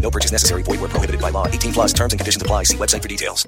[0.00, 0.62] No purchase necessary.
[0.62, 1.46] Void where prohibited by law.
[1.46, 2.62] 18 plus terms and conditions apply.
[2.62, 3.46] See website for details.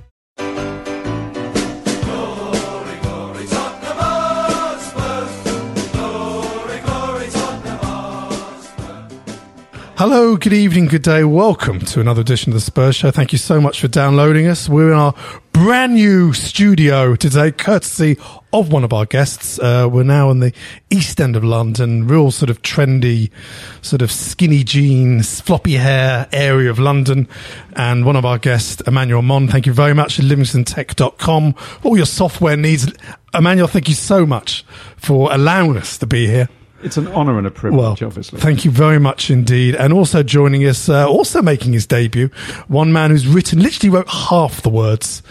[10.00, 11.24] Hello, good evening, good day.
[11.24, 13.10] Welcome to another edition of the Spurs Show.
[13.10, 14.66] Thank you so much for downloading us.
[14.66, 15.12] We're in our
[15.62, 18.16] brand new studio today, courtesy
[18.50, 19.58] of one of our guests.
[19.58, 20.54] Uh, we're now in the
[20.88, 23.30] east end of London, real sort of trendy,
[23.82, 27.28] sort of skinny jeans, floppy hair area of London.
[27.74, 31.54] And one of our guests, Emmanuel Mond, thank you very much at livingstontech.com.
[31.82, 32.90] All your software needs.
[33.34, 34.64] Emmanuel, thank you so much
[34.96, 36.48] for allowing us to be here.
[36.82, 38.40] It's an honour and a privilege, well, obviously.
[38.40, 39.74] Thank you very much indeed.
[39.74, 42.28] And also joining us, uh, also making his debut,
[42.68, 45.22] one man who's written, literally wrote half the words.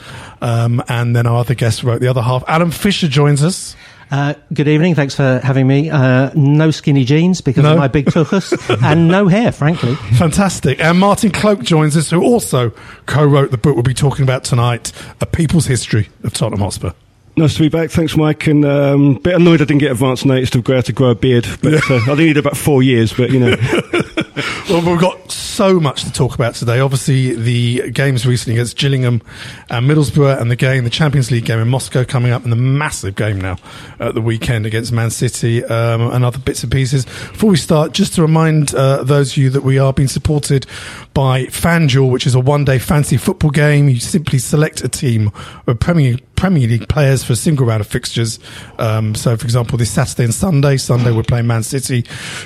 [0.42, 2.44] Um, and then our other guest wrote the other half.
[2.48, 3.76] Alan Fisher joins us.
[4.12, 4.96] Uh, good evening.
[4.96, 5.90] Thanks for having me.
[5.90, 7.74] Uh, no skinny jeans because no.
[7.74, 9.96] of my big tuchus and no hair, frankly.
[10.18, 10.80] Fantastic.
[10.80, 12.72] And Martin Cloake joins us, who also
[13.06, 16.92] co-wrote the book we'll be talking about tonight, A People's History of Tottenham Hotspur.
[17.40, 17.90] Nice to be back.
[17.90, 18.48] Thanks, Mike.
[18.48, 21.16] And um, a bit annoyed I didn't get advance notice to grow to grow a
[21.16, 23.14] beard, but uh, I only need about four years.
[23.14, 23.56] But you know,
[24.70, 26.82] well, we've got so much to talk about today.
[26.82, 29.22] Obviously, the games recently against Gillingham
[29.70, 32.58] and Middlesbrough, and the game, the Champions League game in Moscow coming up, and the
[32.58, 33.56] massive game now
[34.02, 37.06] at the weekend against Man City, um, and other bits and pieces.
[37.06, 40.66] Before we start, just to remind uh, those of you that we are being supported
[41.14, 43.88] by FanDuel, which is a one-day fantasy football game.
[43.88, 45.32] You simply select a team
[45.68, 48.40] of Premier Premier League players for a single round of fixtures.
[48.78, 52.04] Um, so, for example, this Saturday and Sunday, Sunday we're playing Man City.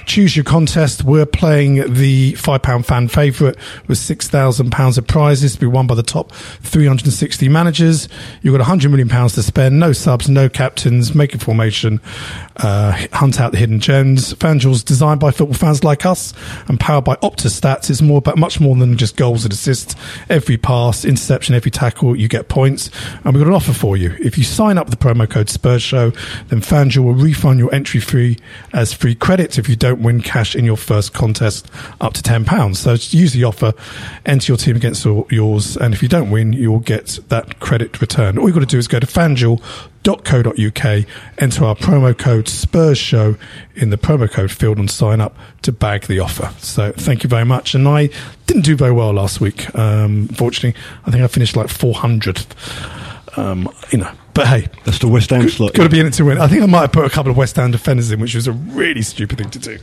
[0.08, 1.04] Choose your contest.
[1.04, 3.56] We're playing the £5 fan favourite
[3.88, 8.10] with £6,000 of prizes to be won by the top 360 managers.
[8.42, 12.02] You've got £100 million to spend, no subs, no captains, make a formation,
[12.58, 14.34] uh, hunt out the hidden gems.
[14.34, 16.34] FanDuel's designed by football fans like us
[16.68, 17.92] and powered by Opta Stats.
[17.92, 19.96] It's more about much more than just goals and assists.
[20.30, 22.90] Every pass, interception, every tackle, you get points.
[23.24, 24.16] And we've got an offer for you.
[24.22, 26.12] If you sign up the promo code Spurs Show,
[26.48, 28.40] then FanDuel will refund your entry fee
[28.72, 32.78] as free credits if you don't win cash in your first contest up to £10.
[32.78, 33.74] So use the offer,
[34.26, 38.38] enter your team against yours, and if you don't win, you'll get that credit return.
[38.38, 41.06] All you've got to do is go to fanduel.co.uk,
[41.40, 43.36] enter our promo code Spurs Show
[43.76, 46.54] in the promo code field and sign up to bag the offer.
[46.60, 47.76] So thank you very much.
[47.76, 48.12] And I
[48.48, 49.78] didn't do very well last week.
[49.78, 53.02] Um, fortunately, I think I finished like 400th.
[53.36, 55.74] Um, you know, but hey, that's the West Ham slot.
[55.74, 56.40] Got to be in it to win.
[56.40, 58.48] I think I might have put a couple of West Ham defenders in, which was
[58.48, 59.80] a really stupid thing to do.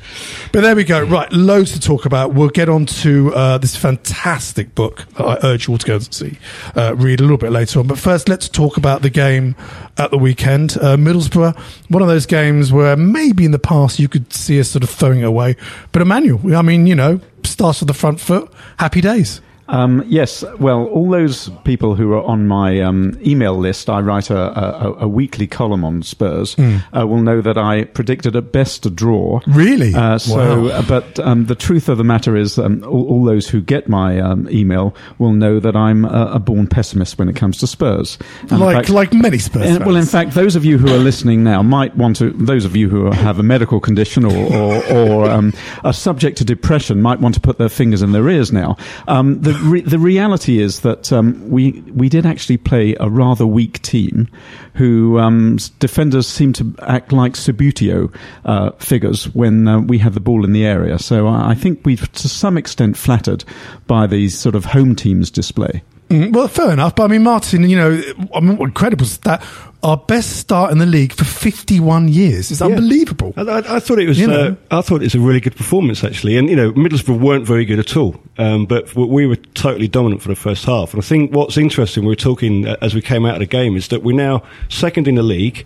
[0.53, 1.03] But there we go.
[1.03, 2.35] Right, loads to talk about.
[2.35, 5.07] We'll get on to uh, this fantastic book.
[5.19, 6.39] I urge you all to go and see,
[6.77, 7.87] uh, read a little bit later on.
[7.87, 9.55] But first, let's talk about the game
[9.99, 10.77] at the weekend.
[10.81, 11.59] Uh, Middlesbrough,
[11.89, 14.91] one of those games where maybe in the past you could see us sort of
[14.91, 15.57] throwing it away.
[15.93, 18.53] But Emmanuel, I mean, you know, starts with the front foot.
[18.79, 19.41] Happy days.
[19.71, 24.29] Um, yes, well, all those people who are on my um, email list, I write
[24.29, 26.83] a, a, a, weekly column on Spurs, mm.
[26.97, 29.41] uh, will know that I predicted at best a draw.
[29.47, 29.95] Really?
[29.95, 30.67] Uh, so, wow.
[30.67, 33.89] Uh, but um, the truth of the matter is, um, all, all, those who get
[33.89, 37.67] my um, email will know that I'm a, a, born pessimist when it comes to
[37.67, 38.19] Spurs.
[38.51, 39.63] And like, fact, like many Spurs.
[39.63, 42.31] And, well, in fact, those of you who are listening now might want to.
[42.31, 45.53] Those of you who have a medical condition or, or, or um,
[45.85, 48.77] are subject to depression might want to put their fingers in their ears now.
[49.07, 53.81] the re- the reality is that um, we we did actually play a rather weak
[53.83, 54.29] team,
[54.75, 58.15] who um, defenders seemed to act like Subbuteo
[58.45, 60.99] uh, figures when uh, we had the ball in the area.
[60.99, 63.45] So I, I think we've to some extent flattered
[63.87, 65.83] by the sort of home team's display.
[66.11, 66.97] Mm, well, fair enough.
[66.97, 68.03] But I mean, Martin, you know,
[68.35, 69.43] I mean, what incredible that
[69.83, 72.51] Our best start in the league for 51 years.
[72.51, 72.67] It's Yeah.
[72.67, 73.33] unbelievable.
[73.37, 74.19] I, I, I thought it was.
[74.19, 74.57] You know.
[74.71, 77.47] uh, I thought it was a really good performance actually, and you know, Middlesbrough weren't
[77.47, 80.93] very good at all, um, but we were totally dominant for the first half.
[80.93, 83.47] And I think what's interesting, we were talking uh, as we came out of the
[83.47, 85.65] game, is that we're now second in the league.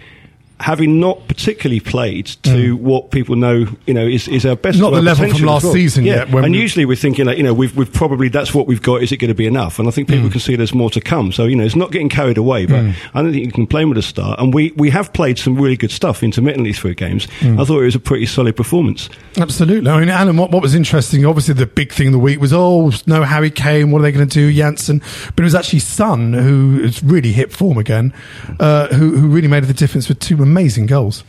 [0.60, 4.78] Having not particularly played to what people know, you know, is, is our best.
[4.78, 4.82] Mm.
[4.82, 6.14] Not the level from last season yeah.
[6.14, 8.66] yet, when and we- usually we're thinking that you know we've, we've probably that's what
[8.66, 9.02] we've got.
[9.02, 9.78] Is it going to be enough?
[9.78, 10.12] And I think Mm.
[10.12, 11.32] people can see there's more to come.
[11.32, 12.66] So you know, it's not getting carried away.
[12.66, 12.76] But
[13.14, 14.38] I don't think you can blame with a start.
[14.38, 17.26] And we we have played some really good stuff intermittently through games.
[17.40, 17.60] Mm.
[17.60, 19.08] I thought it was a pretty solid performance.
[19.36, 19.90] Absolutely.
[19.90, 22.52] I mean, Alan, what, what was interesting, obviously the big thing of the week was,
[22.52, 25.00] oh, no Harry Kane, what are they going to do, Janssen?
[25.34, 28.12] But it was actually Son, who is really hit form again,
[28.60, 31.25] uh, who, who really made the difference with two amazing goals.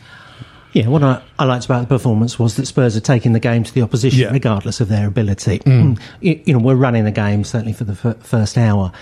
[0.72, 3.64] Yeah, what I, I liked about the performance was that Spurs are taking the game
[3.64, 4.30] to the opposition, Yeah.
[4.30, 5.60] regardless of their ability.
[5.60, 5.98] Mm.
[6.20, 8.92] You, you know, we're running the game certainly for the f- first hour,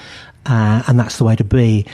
[0.46, 1.84] uh, and that's the way to be.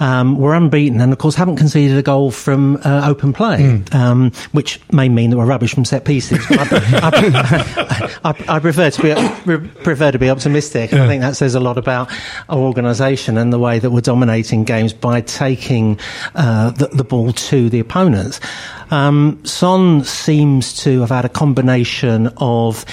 [0.00, 3.94] Um, we're unbeaten, and of course, haven't conceded a goal from uh, open play, Mm.
[3.94, 6.38] um, which may mean that we're rubbish from set pieces.
[6.50, 10.92] I, I, I, I prefer to be prefer to be optimistic.
[10.92, 12.10] and I think that says a lot about
[12.48, 15.98] our organisation and the way that we're dominating games by taking
[16.34, 18.40] uh, the, the ball to the opponents.
[18.90, 22.84] Um, Son seems to have had a combination of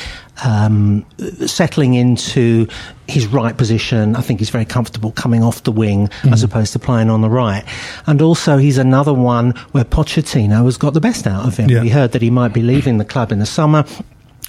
[0.44, 1.06] um,
[1.46, 2.68] settling into
[3.08, 4.16] his right position.
[4.16, 7.30] I think he's very comfortable coming off the wing as opposed to playing on the
[7.30, 7.64] right.
[8.06, 11.70] And also, he's another one where Pochettino has got the best out of him.
[11.70, 11.82] Yeah.
[11.82, 13.86] We heard that he might be leaving the club in the summer.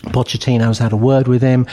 [0.06, 1.66] Pochettino's had a word with him.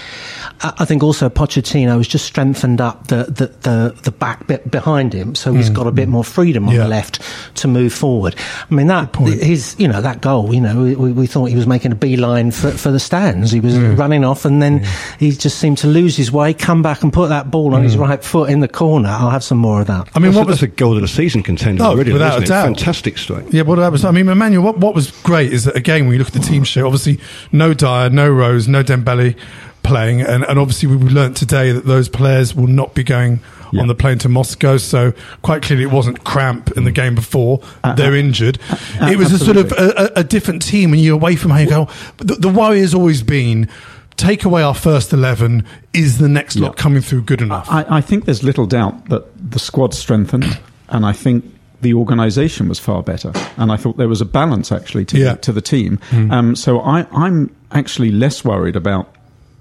[0.61, 4.69] I I think also Pochettino has just strengthened up the, the, the, the back bit
[4.69, 5.73] behind him, so he's mm.
[5.73, 6.83] got a bit more freedom on Yeah.
[6.83, 7.21] the left
[7.55, 8.35] to move forward.
[8.69, 10.53] I mean that his you know that goal.
[10.53, 13.51] You know we, we thought he was making a beeline for, for the stands.
[13.51, 13.97] He was mm.
[13.97, 15.19] running off, and then mm.
[15.19, 17.97] he just seemed to lose his way, come back and put that ball on his
[17.97, 19.09] right foot in the corner.
[19.09, 20.09] I'll have some more of that.
[20.15, 22.41] I mean, what a, was that's a goal of the season contender Oh, already, without
[22.41, 22.47] isn't a it?
[22.47, 22.65] doubt.
[22.65, 23.45] Fantastic strike.
[23.51, 24.03] Yeah, what that was.
[24.05, 26.39] I mean, Emmanuel, what, what was great is that again, when you look at the
[26.39, 27.19] team sheet, obviously
[27.51, 29.37] no Dier, no Rose, no Dembele
[29.83, 33.39] playing, and, and obviously we learnt today that those players will not be going
[33.71, 33.81] Yeah.
[33.81, 34.77] on the plane to Moscow.
[34.77, 35.13] So
[35.43, 37.61] quite clearly, it wasn't cramp in the game before.
[37.83, 38.57] Uh, They're uh, injured.
[38.71, 41.51] uh, it was a sort of a, a, a different team when you're away from
[41.51, 41.59] home.
[41.61, 43.69] You go, the, the worry has always been.
[44.17, 45.65] Take away our first eleven.
[45.93, 47.67] Is the next lot coming through good enough?
[47.69, 50.57] I, I think there's little doubt that the squad strengthened,
[50.87, 51.43] and I think
[51.81, 53.33] the organisation was far better.
[53.57, 55.33] And I thought there was a balance actually to, Yeah.
[55.33, 55.99] the, to the team.
[56.31, 59.13] Um, so I, I'm actually less worried about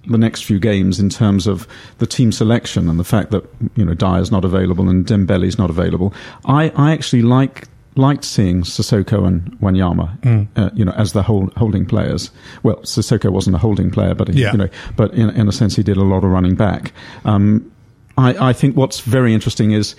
[0.07, 1.67] the next few games in terms of
[1.99, 3.45] the team selection and the fact that
[3.75, 6.13] you know Dier's not available and Dembele's not available.
[6.45, 11.49] I, I actually like liked seeing Sissoko and Wanyama, uh, you know, as the whole,
[11.57, 12.31] holding players.
[12.65, 14.51] Well, Sissoko wasn't a holding player, but he, Yeah.
[14.51, 16.93] you know, but in, in a sense, he did a lot of running back.
[17.25, 17.71] Um,
[18.19, 19.95] I, I think what's very interesting is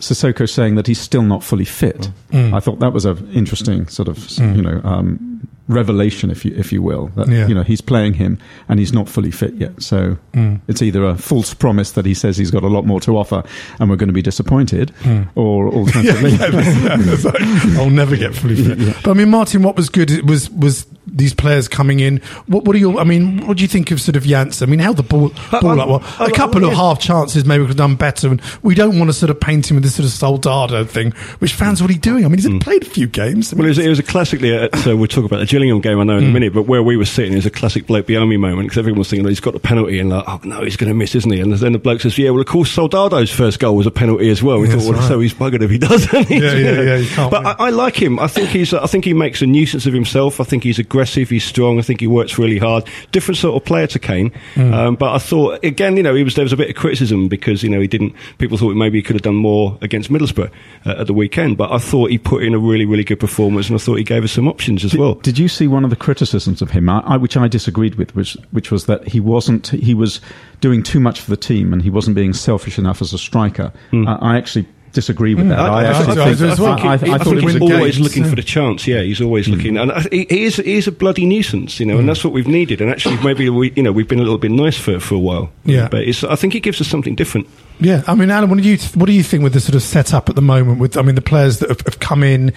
[0.00, 2.10] Sissoko saying that he's still not fully fit.
[2.32, 5.33] I thought that was an interesting sort of, you know, um,
[5.68, 7.46] revelation, if you if you will, that Yeah.
[7.46, 8.38] you know he's playing him
[8.68, 9.82] and he's not fully fit yet.
[9.82, 10.60] So mm.
[10.68, 13.42] it's either a false promise that he says he's got a lot more to offer
[13.78, 15.22] and we're going to be disappointed, hmm.
[15.34, 16.48] or alternatively, Yeah,
[16.98, 17.42] that's right.
[17.78, 18.96] I'll never get fully fit.
[19.04, 22.18] But I mean, Martin, what was good was was these players coming in.
[22.46, 22.98] What, what are your?
[22.98, 24.68] I mean, what do you think of sort of Janssen?
[24.68, 25.30] I mean, how the ball
[25.60, 26.02] ball up well.
[26.18, 26.76] I- A couple of yeah.
[26.76, 29.70] half chances maybe could have done better, and we don't want to sort of paint
[29.70, 31.12] him with this sort of soldado thing.
[31.38, 32.24] Which fans what are he doing?
[32.24, 33.52] I mean, he's played a few games.
[33.52, 35.46] I mean, Well, it was, it was a classically, uh, so we'll talk about the
[35.46, 37.86] Gillingham game, I know, in a minute, but where we were sitting is a classic
[37.86, 40.24] bloke behind me moment because everyone was thinking, oh, he's got the penalty, and like,
[40.26, 41.40] oh, no, he's going to miss, isn't he?
[41.40, 44.30] And then the bloke says, yeah, well, of course, Soldado's first goal was a penalty
[44.30, 44.58] as well.
[44.60, 45.08] We Yes, thought, well, right.
[45.08, 46.30] so he's buggered if he doesn't.
[46.30, 47.44] Yeah, yeah, yeah, you can't but.
[47.46, 48.18] I, I like him.
[48.18, 50.40] I think he's, I think he makes a nuisance of himself.
[50.40, 52.88] I think he's aggressive, he's strong, I think he works really hard.
[53.10, 54.30] Different sort of player to Kane.
[54.54, 54.72] Hmm.
[54.72, 57.26] Um, but I thought, again, you know, he was, there was a bit of criticism
[57.26, 60.52] because, you know, he didn't, people thought maybe he could have done more against Middlesbrough
[60.86, 63.68] uh, at the weekend, but I thought he put in a really, really good performance
[63.68, 65.14] and I thought he gave us some options as well.
[65.14, 68.14] Did you see one of the criticisms of him, I, I, which I disagreed with,
[68.14, 70.20] which, which was that he wasn't, he was
[70.60, 73.72] doing too much for the team and he wasn't being selfish enough as a striker.
[74.06, 75.58] I, I actually disagree with that.
[75.58, 76.72] I, I, actually I- think, I- well.
[76.72, 78.86] I- I- I I thought think it he's always looking for the chance.
[78.86, 79.52] Yeah, he's always hmm.
[79.52, 82.06] looking, and he, he is he is a bloody nuisance, you know, and hmm.
[82.06, 82.80] that's what we've needed.
[82.80, 85.18] And actually, maybe we you know we've been a little bit nice for for a
[85.18, 85.50] while.
[85.64, 85.88] Yeah.
[85.88, 87.48] but it's, I think he gives us something different.
[87.80, 89.82] Yeah, I mean, Alan, what do you what do you think with the sort of
[89.82, 90.78] setup at the moment?
[90.78, 92.52] With I mean, the players that have, have come in,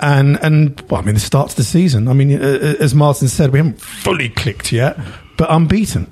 [0.00, 2.08] and and well, I mean, the start to the season.
[2.08, 4.98] I mean, uh, uh as Martin said, we haven't fully clicked yet,
[5.36, 6.10] but unbeaten.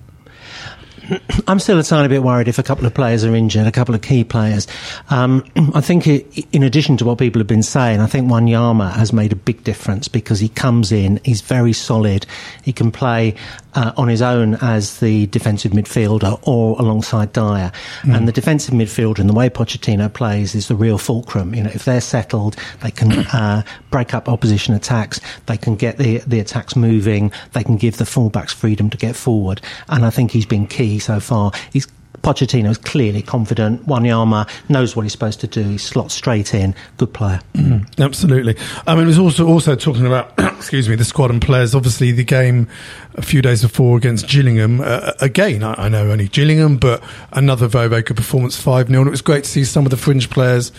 [1.47, 3.95] I'm still a tiny bit worried if a couple of players are injured, a couple
[3.95, 4.67] of key players.
[5.11, 5.45] Um,
[5.75, 9.13] I think, it, in addition to what people have been saying, I think Wanyama has
[9.13, 12.27] made a big difference because he comes in, he's very solid,
[12.63, 13.35] he can play
[13.75, 17.73] uh, on his own as the defensive midfielder or alongside Dier.
[18.03, 18.17] Mm.
[18.17, 21.55] And the defensive midfielder and the way Pochettino plays is the real fulcrum.
[21.55, 25.99] You know, if they're settled, they can uh, break up opposition attacks, they can get
[25.99, 29.61] the the attacks moving, they can give the fullbacks freedom to get forward.
[29.89, 31.53] And I think he's been key so far.
[31.73, 31.87] He's
[32.23, 33.87] Pochettino is clearly confident.
[33.87, 35.63] Wanyama knows what he's supposed to do.
[35.63, 36.75] He slots straight in.
[36.97, 37.41] Good player.
[37.55, 38.57] Mm, absolutely.
[38.87, 41.75] I mean, he was also also talking about, excuse me, the squad and players.
[41.75, 42.69] Obviously, the game
[43.15, 44.81] a few days before against Gillingham.
[44.81, 47.03] Uh, again, I, I, know only Gillingham, but
[47.33, 49.01] another very, very good performance, 5 0.
[49.01, 50.73] And it was great to see some of the fringe players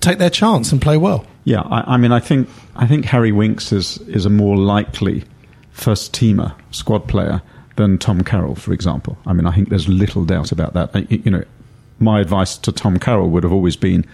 [0.00, 1.26] take their chance and play well.
[1.44, 5.24] Yeah, I, I mean, I think I think Harry Winks is, is a more likely
[5.72, 7.42] first teamer squad player
[7.76, 9.16] than Tom Carroll, for example.
[9.26, 11.10] I mean, I think there's little doubt about that.
[11.10, 11.44] You know,
[11.98, 14.04] my advice to Tom Carroll would have always been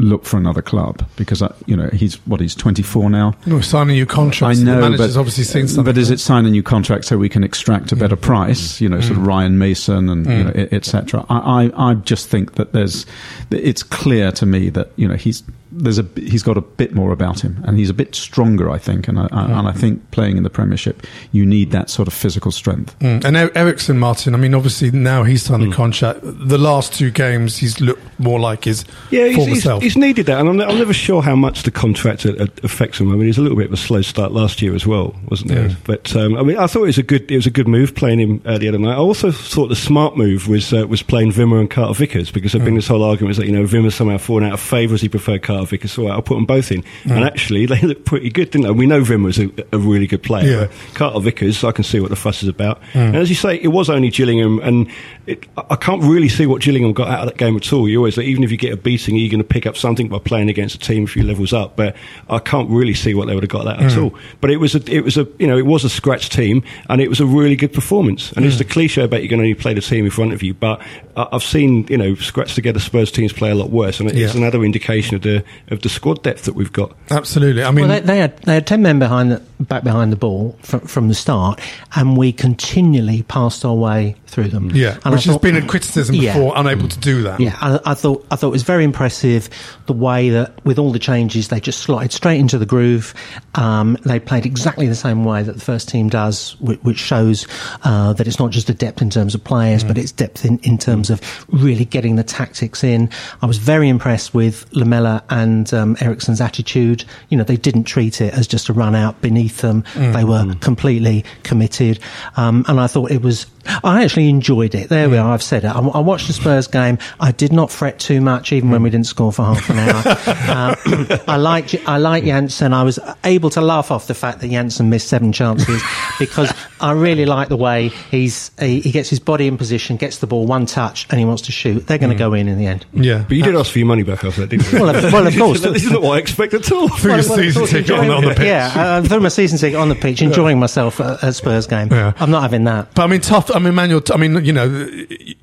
[0.00, 3.34] look for another club because uh, you know he's what he's 24 now.
[3.46, 4.58] No, sign a new contract.
[4.58, 5.84] I know, but, obviously seen something.
[5.84, 8.22] But is it sign a new contract so we can extract a better mm.
[8.22, 8.80] price?
[8.80, 9.02] You know, mm.
[9.02, 9.26] sort of mm.
[9.26, 10.38] Ryan Mason and mm.
[10.38, 11.24] you know, etc.
[11.28, 13.06] I, I I just think that there's
[13.50, 17.12] it's clear to me that you know he's there's a he's got a bit more
[17.12, 19.08] about him, and he's a bit stronger, I think.
[19.08, 19.58] And I, mm.
[19.58, 22.98] and I think playing in the Premiership, you need that sort of physical strength.
[23.00, 23.24] Mm.
[23.24, 24.34] And Eriksen, Martin.
[24.34, 25.70] I mean, obviously now he's signed mm.
[25.70, 26.20] the contract.
[26.22, 29.82] The last two games, he's looked more like his yeah, former he's, self.
[29.82, 33.12] He's needed that, and I'm, I'm, never sure how much the contract affects him.
[33.12, 35.50] I mean, he's a little bit of a slow start last year as well, wasn't
[35.50, 35.76] there?
[35.84, 37.94] But um, I mean, I thought it was a good it was a good move
[37.94, 38.94] playing him uh, the other night.
[38.94, 42.52] I also thought the smart move was uh, was playing Wimmer and Carter Vickers because
[42.52, 42.78] there's been mm.
[42.78, 45.42] this whole argument that you know Wimmer somehow fallen out of favour as he preferred
[45.42, 45.92] Carter Vickers.
[45.92, 46.82] So I'll put them both in.
[47.04, 47.16] Mm.
[47.16, 48.72] And actually, they look pretty good, didn't they?
[48.72, 50.62] We know Vim was a, a really good player.
[50.62, 50.72] Yeah.
[50.94, 52.80] Carter Vickers, I can see what the fuss is about.
[52.92, 53.08] Mm.
[53.08, 54.90] And as you say, it was only Gillingham, and
[55.26, 57.88] it, I can't really see what Gillingham got out of that game at all.
[57.88, 60.08] You always, like, even if you get a beating, you're going to pick up something
[60.08, 61.76] by playing against a team a few levels up.
[61.76, 61.96] But
[62.28, 63.90] I can't really see what they would have got that mm.
[63.90, 64.14] at all.
[64.40, 67.00] But it was a, it was a, you know, it was a scratch team, and
[67.00, 68.32] it was a really good performance.
[68.32, 70.54] And it's the cliche about you can only play the team in front of you,
[70.54, 70.80] but
[71.16, 74.40] I've seen, you know, scratch together Spurs teams play a lot worse, and it's yeah.
[74.40, 76.96] another indication of the of the squad depth that we've got.
[77.10, 77.62] Absolutely.
[77.62, 80.16] I mean, well, they, they, had they had ten men behind the, back behind the
[80.16, 81.60] ball from, from the start,
[81.94, 84.70] and we continually passed our way through them.
[84.70, 87.40] Yeah, and which thought, has been a criticism yeah, before, unable to do that.
[87.40, 89.48] Yeah, I, I, thought I thought it was very impressive
[89.86, 93.14] the way that with all the changes they just slotted straight into the groove.
[93.54, 97.46] Um, they played exactly the same way that the first team does, which, which shows
[97.84, 99.88] uh, that it's not just a depth in terms of players, mm.
[99.88, 103.10] but it's depth in, in terms of really getting the tactics in.
[103.42, 105.39] I was very impressed with Lamela and
[105.72, 107.04] um, Eriksen's attitude.
[107.28, 109.82] You know, they didn't treat it as just a run out beneath them.
[109.94, 110.12] Mm.
[110.12, 110.60] They were mm.
[110.60, 111.98] completely committed,
[112.36, 114.88] um, and I thought it was I actually enjoyed it.
[114.88, 115.32] There we are.
[115.32, 115.68] I've said it.
[115.68, 116.98] I, I, watched the Spurs game.
[117.18, 120.02] I did not fret too much, even when we didn't score for half an hour.
[120.06, 122.72] uh, I liked I like Janssen.
[122.72, 125.82] I was able to laugh off the fact that Janssen missed seven chances
[126.18, 130.18] because I really like the way he's he, he, gets his body in position, gets
[130.18, 131.86] the ball one touch, and he wants to shoot.
[131.86, 132.18] They're going to mm.
[132.18, 132.86] go in in the end.
[132.92, 134.78] Yeah, but you did ask for your money back after that, didn't you?
[134.80, 135.60] well, of, well, of course.
[135.60, 136.88] this isn't what I expect at all.
[136.88, 138.46] For well, your season ticket on, on, the pitch.
[138.46, 141.88] Yeah, I threw my season ticket on the pitch, enjoying myself at, at Spurs game.
[141.90, 142.12] Yeah.
[142.16, 142.94] I'm not having that.
[142.94, 143.49] But I mean, tough.
[143.54, 144.02] I mean, Manuel.
[144.12, 144.66] I mean, you know,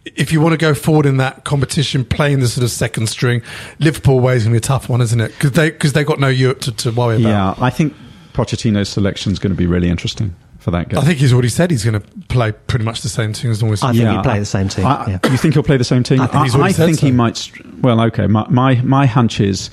[0.05, 3.41] if you want to go forward in that competition, playing the sort of second string,
[3.79, 5.29] Liverpool way is going to be a tough one, isn't it?
[5.29, 7.29] Because they because they got no Europe to, to worry about.
[7.29, 7.93] Yeah, I think
[8.33, 10.99] Pochettino's selection is going to be really interesting for that game.
[10.99, 13.63] I think he's already said he's going to play pretty much the same team as
[13.63, 13.83] always.
[13.83, 14.85] I think yeah, he'll play the same team.
[14.85, 15.31] I, yeah.
[15.31, 16.21] You think he'll play the same team?
[16.21, 17.05] I think, I, I think so.
[17.05, 17.51] he might.
[17.81, 18.27] Well, okay.
[18.27, 19.69] My, my my hunch is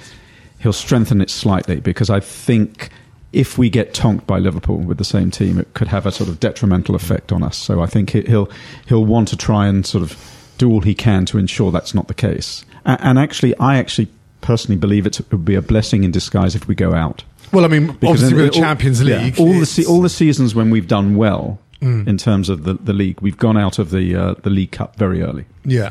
[0.61, 2.91] he'll strengthen it slightly because I think
[3.35, 6.31] if we get tonked by Liverpool with the same team, it could have a sort
[6.31, 7.57] of detrimental effect on us.
[7.57, 8.49] So I think he'll
[8.87, 10.19] he'll want to try and sort of
[10.59, 12.65] do all he can to ensure that's not the case.
[12.85, 14.09] And actually, I actually
[14.41, 17.25] personally believe it would be a blessing in disguise if we go out.
[17.53, 20.09] Well, I mean, because obviously with the Champions League, yeah, all the se- all the
[20.09, 22.07] seasons when we've done well mm.
[22.07, 24.97] in terms of the, the league, we've gone out of the uh, the League Cup
[24.97, 25.45] very early.
[25.65, 25.91] Yeah.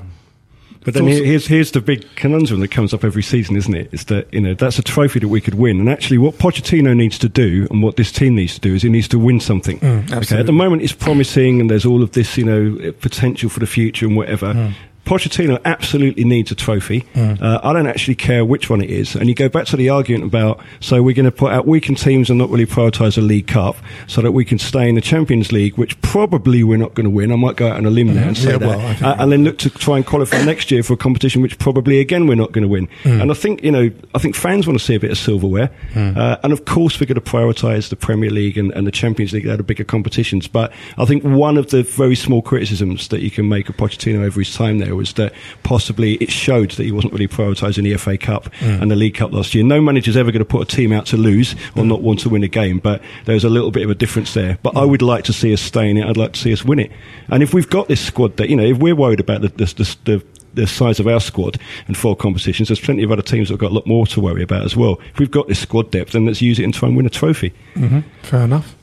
[0.83, 3.89] But then here's here's the big conundrum that comes up every season, isn't it?
[3.93, 6.95] Is that you know that's a trophy that we could win, and actually what Pochettino
[6.95, 9.39] needs to do and what this team needs to do is he needs to win
[9.39, 9.79] something.
[9.79, 13.49] Mm, okay, at the moment it's promising, and there's all of this you know potential
[13.49, 14.53] for the future and whatever.
[14.53, 14.73] Mm.
[15.05, 17.05] Pochettino absolutely needs a trophy.
[17.15, 19.15] Uh, I don't actually care which one it is.
[19.15, 21.97] And you go back to the argument about so we're going to put out weakened
[21.97, 23.75] teams and not really prioritise a League Cup
[24.07, 27.09] so that we can stay in the Champions League, which probably we're not going to
[27.09, 27.31] win.
[27.31, 29.15] I might go out on a limb now and say Yeah, that, well, I Uh,
[29.19, 32.25] and then look to try and qualify next year for a competition which probably again
[32.27, 32.87] we're not going to win.
[33.03, 35.69] And I think you know I think fans want to see a bit of silverware,
[35.95, 39.33] uh, and of course we're going to prioritise the Premier League and, and the Champions
[39.33, 39.43] League.
[39.45, 40.47] They're the bigger competitions.
[40.47, 44.23] But I think one of the very small criticisms that you can make of Pochettino
[44.23, 45.33] over his time there was that
[45.63, 49.31] possibly it showed that he wasn't really prioritising the FA Cup and the League Cup
[49.31, 49.63] last year.
[49.63, 52.29] No manager's ever going to put a team out to lose or not want to
[52.29, 54.57] win a game, but there's a little bit of a difference there.
[54.63, 56.05] But I would like to see us stay in it.
[56.05, 56.91] I'd like to see us win it.
[57.29, 59.65] And if we've got this squad that you know, if we're worried about the the,
[59.65, 63.47] the, the the size of our squad and four competitions, there's plenty of other teams
[63.47, 64.99] that have got a lot more to worry about as well.
[65.13, 67.09] If we've got this squad depth, then let's use it and try and win a
[67.09, 67.53] trophy.
[67.73, 68.75] hmm Fair enough.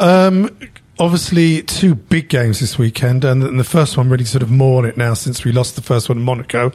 [0.00, 0.50] Um,
[0.98, 4.84] obviously, two big games this weekend, and, the first one really sort of more on
[4.84, 6.72] it now since we lost the first one in Monaco.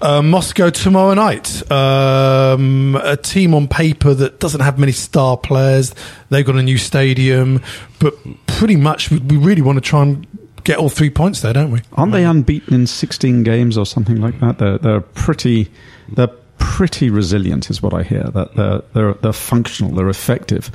[0.00, 1.70] Uh, Moscow tomorrow night.
[1.70, 5.94] Um, a team on paper that doesn't have many star players.
[6.30, 7.62] They've got a new stadium,
[7.98, 8.14] but
[8.46, 10.26] pretty much we, we really want to try and
[10.64, 11.80] get all three points there, don't we?
[11.94, 14.58] Aren't they unbeaten in 16 games or something like that?
[14.58, 15.70] They're, they're pretty,
[16.12, 18.24] they're pretty resilient, is what I hear.
[18.24, 20.70] That they're, they're, they're functional, they're effective.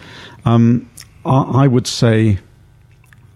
[0.46, 0.89] Um,
[1.25, 2.38] I would say,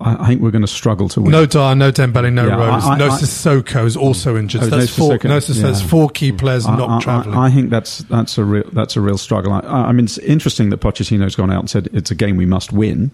[0.01, 1.32] I, I think we're going to struggle to win.
[1.32, 2.84] No Dier, no Dembele, no Yeah, Rose.
[2.86, 4.63] I- I- no Sissoko is also injured.
[4.63, 5.18] Oh, that's no four.
[5.18, 5.24] Sissoko.
[5.25, 5.88] No, Sissoko, Yeah.
[5.88, 7.38] four key players I- not travelling.
[7.38, 9.51] I, I think that's that's a real that's a real struggle.
[9.53, 12.46] I, I mean, it's interesting that Pochettino's gone out and said it's a game we
[12.46, 13.12] must win.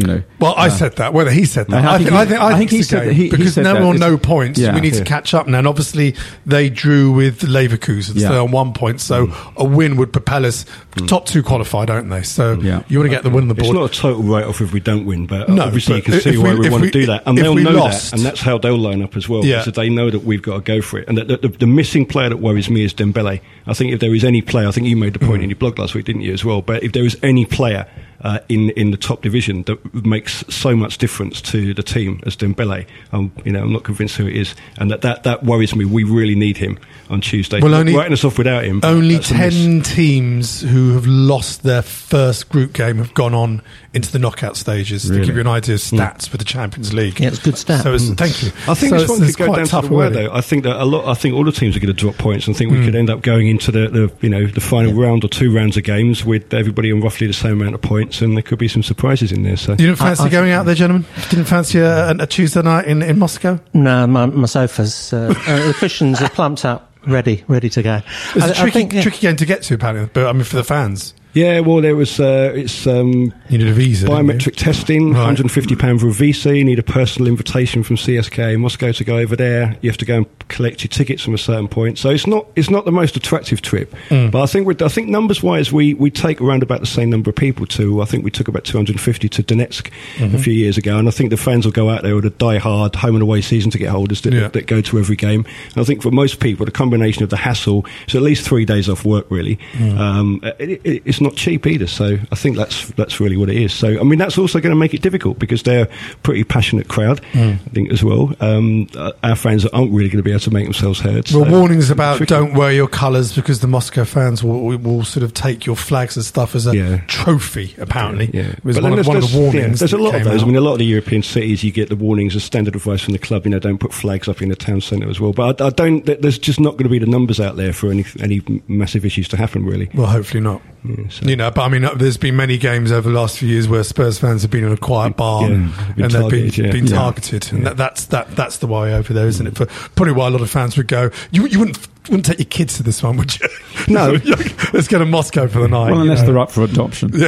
[0.00, 1.12] You know, Well, I Uh, said that.
[1.12, 2.78] Whether he said that, I I think think, he- I think, I I think, think
[2.78, 4.58] he said game that he- he because said now we're on no points.
[4.58, 4.74] yeah.
[4.74, 5.00] we need Yeah.
[5.00, 5.58] to catch up now.
[5.58, 6.14] And obviously,
[6.46, 8.28] they drew with Leverkusen, Yeah.
[8.28, 9.00] so they're on one point.
[9.00, 9.32] So Mm.
[9.58, 10.64] a win would propel us.
[11.06, 12.22] Top two qualify, don't they?
[12.22, 12.80] So Yeah.
[12.88, 13.66] you want to get the win on the board.
[13.66, 16.30] It's not a total write-off if we don't win, but No, obviously you can see
[16.30, 18.26] if why we- we, want we- to do that, and they'll know lost- that, and
[18.26, 19.44] that's how they'll line up as well.
[19.44, 19.62] Yeah.
[19.62, 21.04] So they know that we've got to go for it.
[21.08, 23.40] And the, the, the missing player that worries me is Dembele.
[23.66, 25.26] I think if there is any player, I think you made the Mm.
[25.28, 26.62] point in your blog last week, didn't you, as well?
[26.62, 27.86] But if there is any player
[28.22, 32.36] uh, in in the top division that makes so much difference to the team as
[32.36, 35.74] Dembele, um, you know, I'm not convinced who it is, and that, that, that worries
[35.74, 35.84] me.
[35.84, 37.60] We really need him on Tuesday.
[37.60, 38.80] Well, only- writing us off without him.
[38.82, 39.54] Only that's a miss.
[39.54, 44.56] ten teams who have lost their first group game have gone on into the knockout
[44.56, 45.08] stages.
[45.08, 47.18] To give you an idea of stats with the Champions League.
[47.18, 47.82] Yeah, it's good stats.
[47.82, 48.16] So it's, Mm.
[48.16, 48.48] thank you.
[48.68, 50.26] I think so this one could go quite down to the wire, already.
[50.26, 50.32] though.
[50.34, 51.06] I think that a lot.
[51.08, 52.46] I think all the teams are going to drop points.
[52.46, 52.84] and I think we Mm.
[52.84, 55.76] could end up going into the, the you know the final round or two rounds
[55.76, 58.68] of games with everybody on roughly the same amount of points, and there could be
[58.68, 59.56] some surprises in there.
[59.56, 61.04] So You didn't fancy I- I going out there, gentlemen?
[61.28, 63.58] Didn't fancy a, a Tuesday night in, in Moscow?
[63.74, 68.00] No, my, my sofa's uh, uh, the cushions are plumped up, ready, ready to go.
[68.36, 69.02] It's I- a I tricky, think, yeah.
[69.02, 70.08] tricky game to get to, apparently.
[70.12, 73.68] But I mean, for the fans, yeah, well, there was uh, it's um, you need
[73.68, 74.06] a visa.
[74.06, 75.18] biometric testing, Right.
[75.20, 76.56] 150 pound for a visa.
[76.56, 79.76] You need a personal invitation from CSKA in Moscow to go over there.
[79.80, 81.98] You have to go and collect your tickets from a certain point.
[81.98, 83.94] So it's not it's not the most attractive trip.
[84.08, 84.30] Mm.
[84.30, 87.30] But I think I think numbers wise, we we take around about the same number
[87.30, 88.02] of people to.
[88.02, 90.34] I think we took about 250 to Donetsk Mm-hmm.
[90.34, 92.30] a few years ago, and I think the fans will go out there with a
[92.30, 94.48] die hard home and away season ticket holders that, Yeah.
[94.48, 95.44] that go to every game.
[95.74, 98.64] And I think for most people, the combination of the hassle, it's at least three
[98.64, 99.26] days off work.
[99.30, 99.98] Really, Mm.
[99.98, 101.86] um, it, it, it's not cheap either.
[101.86, 103.72] So I think that's that's really what it is.
[103.72, 106.88] So I mean, that's also going to make it difficult because they're a pretty passionate
[106.88, 107.20] crowd.
[107.32, 107.54] Mm.
[107.54, 108.34] I think as well.
[108.40, 111.30] Um, uh, our fans aren't really going to be able to make themselves heard.
[111.32, 112.30] Well, so warnings about tricky.
[112.30, 116.16] don't wear your colours because the Moscow fans will, will, sort of take your flags
[116.16, 116.96] and stuff as a Yeah.
[117.06, 117.74] trophy.
[117.78, 119.62] Apparently, Yeah, it was But one, of, one of there's- the warnings.
[119.64, 120.42] yeah, there's a lot of those.
[120.42, 123.00] I mean, a lot of the European cities, you get the warnings as standard advice
[123.02, 123.44] from the club.
[123.44, 125.32] You know, don't put flags up in the town centre as well.
[125.32, 126.04] But I, I don't.
[126.04, 129.28] There's just not going to be the numbers out there for any any massive issues
[129.28, 129.64] to happen.
[129.64, 129.88] Really.
[129.94, 130.62] Well, hopefully not.
[130.84, 133.38] Yeah, so- You know, but I mean, uh, there's been many games over the last
[133.38, 136.10] few years where Spurs fans have been in a quiet bar Yeah, and they've been,
[136.10, 136.70] targeted, yeah.
[136.72, 136.96] been Yeah.
[136.96, 139.56] targeted, and that, that's that that's the way over there, isn't it?
[139.56, 141.10] For probably why a lot of fans would go.
[141.32, 143.48] You you wouldn't wouldn't take your kids to this one, would you?
[143.88, 144.12] No.
[144.72, 145.90] let's go to Moscow for the night.
[145.90, 146.26] well, you unless know.
[146.26, 147.10] they're up for adoption.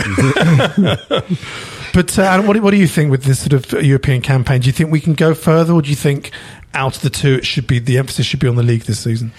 [1.95, 4.63] But uh, what, what do you think with this sort of European campaign?
[4.63, 6.31] Do you think we can go further, or do you think
[6.73, 9.01] out of the two, it should be the emphasis should be on the league this
[9.01, 9.31] season?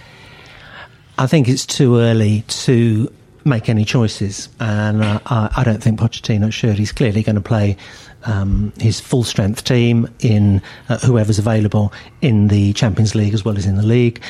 [1.17, 3.11] I think it's too early to
[3.45, 6.77] make any choices, and uh, I, I don't think Pochettino should.
[6.77, 7.77] He's clearly going to play
[8.25, 13.57] um, his full strength team in uh, whoever's available in the Champions League as well
[13.57, 14.21] as in the league.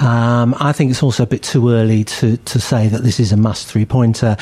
[0.00, 3.30] Um, I think it's also a bit too early to, to say that this is
[3.32, 4.36] a must three pointer.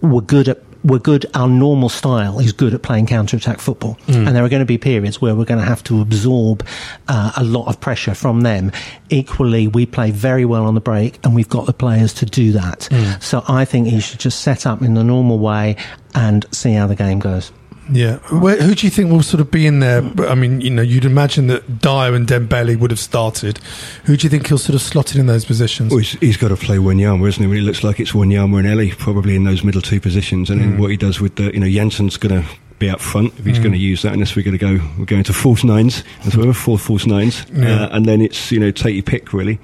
[0.00, 1.26] We're good at we're good.
[1.34, 4.66] Our normal style is good at playing counter attack football, and there are going to
[4.66, 6.66] be periods where we're going to have to absorb
[7.08, 8.72] uh, a lot of pressure from them.
[9.10, 12.52] Equally, we play very well on the break, and we've got the players to do
[12.52, 12.88] that.
[13.20, 15.76] So I think he should just set up in the normal way
[16.14, 17.52] and see how the game goes.
[17.92, 18.16] Yeah.
[18.40, 20.02] Where, who do you think will sort of be in there?
[20.28, 23.58] I mean, you know, you'd imagine that Dier and Dembele would have started.
[24.04, 25.90] Who do you think he'll sort of slot in in those positions?
[25.90, 27.46] Well, he's, he's got to play Wanyama, isn't he?
[27.46, 30.60] Well, it looks like it's Wanyama and Alli probably in those middle two positions, and
[30.60, 30.78] then Mm.
[30.78, 32.48] what he does with the, you know, Janssen's going to
[32.82, 33.62] be up front if he's Mm.
[33.62, 36.36] going to use that, unless we're going to go, we're going to false nines as
[36.36, 37.84] well, four false nines, Yeah.
[37.84, 39.58] uh, and then it's you know take your pick really.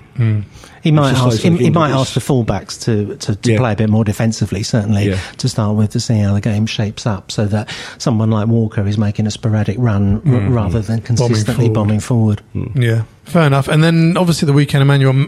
[0.83, 1.41] He might ask.
[1.43, 3.59] He, he might ask the fullbacks to to, to Yeah.
[3.59, 5.19] play a bit more defensively, certainly Yeah.
[5.39, 8.87] to start with, to see how the game shapes up, so that someone like Walker
[8.87, 10.55] is making a sporadic run r- Mm.
[10.55, 11.75] rather than Bombing consistently forward.
[11.75, 12.43] bombing forward.
[12.75, 13.67] Yeah, fair enough.
[13.69, 15.27] And then obviously the weekend, Emmanuel,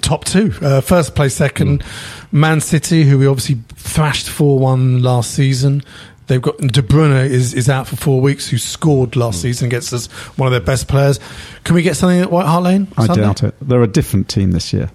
[0.00, 1.82] top two, uh, first place, second,
[2.30, 5.82] Man City, who we obviously thrashed four one last season.
[6.26, 9.42] They've got De Bruyne is, is out for four weeks, who scored last hmm.
[9.42, 10.06] season against us,
[10.36, 11.18] one of their best players.
[11.64, 12.88] Can we get something at White Hart Lane?
[12.96, 13.22] I Sunday?
[13.22, 13.54] doubt it.
[13.60, 14.90] They're a different team this year.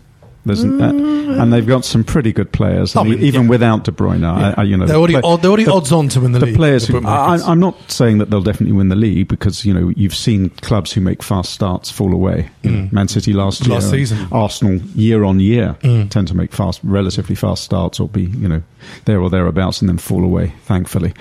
[0.47, 0.67] There's uh,
[1.41, 2.95] and they've got some pretty good players.
[2.95, 3.49] I mean, even yeah.
[3.49, 5.91] without De Bruyne, I, I, you know, They're already play- odd- they're already the- odds
[5.91, 7.35] on to win the league, players, the who, I.
[7.45, 10.91] I'm not saying that they'll definitely win the league because you know you've seen clubs
[10.93, 12.49] who make fast starts fall away.
[12.63, 12.91] Mm.
[12.91, 14.27] Man City last year, Last season.
[14.31, 16.09] Arsenal year on year Mm.
[16.09, 18.63] tend to make fast, relatively fast starts or be you know
[19.05, 20.53] there or thereabouts and then fall away.
[20.63, 21.13] Thankfully,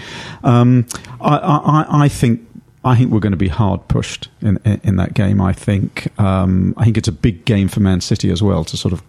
[0.44, 0.86] um,
[1.20, 2.42] I, I, I- I think.
[2.84, 5.40] I think we're going to be hard pushed in, in, in that game.
[5.40, 8.76] I think um, I think it's a big game for Man City as well to
[8.76, 9.02] sort of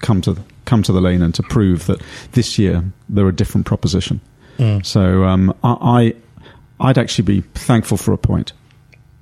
[0.00, 2.00] come to the, come to the lane and to prove that
[2.32, 4.20] this year they're a different proposition.
[4.58, 4.84] Mm.
[4.84, 6.14] So um, I,
[6.80, 8.52] I I'd actually be thankful for a point.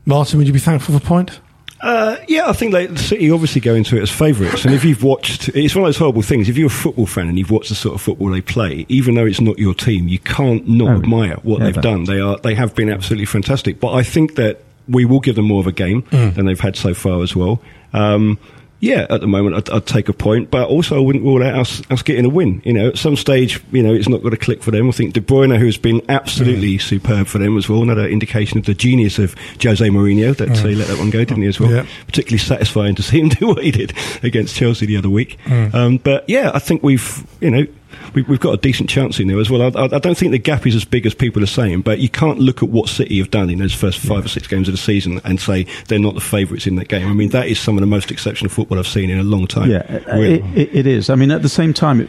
[0.07, 1.41] Martin, would you be thankful for a point?
[1.81, 5.05] Uh, yeah, I think like, City obviously go into it as favourites, and if you've
[5.05, 6.49] watched, it's one of those horrible things.
[6.49, 9.15] If you're a football fan and you've watched the sort of football they play, even
[9.15, 11.73] though it's not your team, you can't not Oh, admire what never.
[11.73, 12.03] they've done.
[12.05, 13.79] They are they have been absolutely fantastic.
[13.79, 16.35] But I think that we will give them more of a game Mm.
[16.35, 17.63] than they've had so far as well.
[17.93, 18.39] Um,
[18.81, 21.55] yeah, at the moment I'd, I'd take a point, but also I wouldn't rule out
[21.59, 22.63] us, us getting a win.
[22.65, 24.89] You know, at some stage, you know, it's not going to click for them.
[24.89, 26.81] I think De Bruyne, who's been absolutely Mm.
[26.83, 30.69] superb for them as well, another indication of the genius of Jose Mourinho that Mm.
[30.69, 31.71] he let that one go, didn't he, as well?
[31.73, 31.87] Yeah.
[32.07, 35.39] Particularly satisfying to see him do what he did against Chelsea the other week.
[35.49, 37.67] Um, but yeah, I think we've, you know,
[38.15, 39.63] we, we've got a decent chance in there as well.
[39.63, 41.99] I, I, I don't think the gap is as big as people are saying, but
[41.99, 44.69] you can't look at what City have done in those first five or six games
[44.69, 47.09] of the season and say they're not the favourites in that game.
[47.09, 49.47] I mean, that is some of the most exceptional football I've seen in a long
[49.47, 49.71] time.
[49.71, 50.41] Yeah, Really.
[50.55, 51.11] it, it, it is.
[51.11, 52.09] I mean, at the same time, it,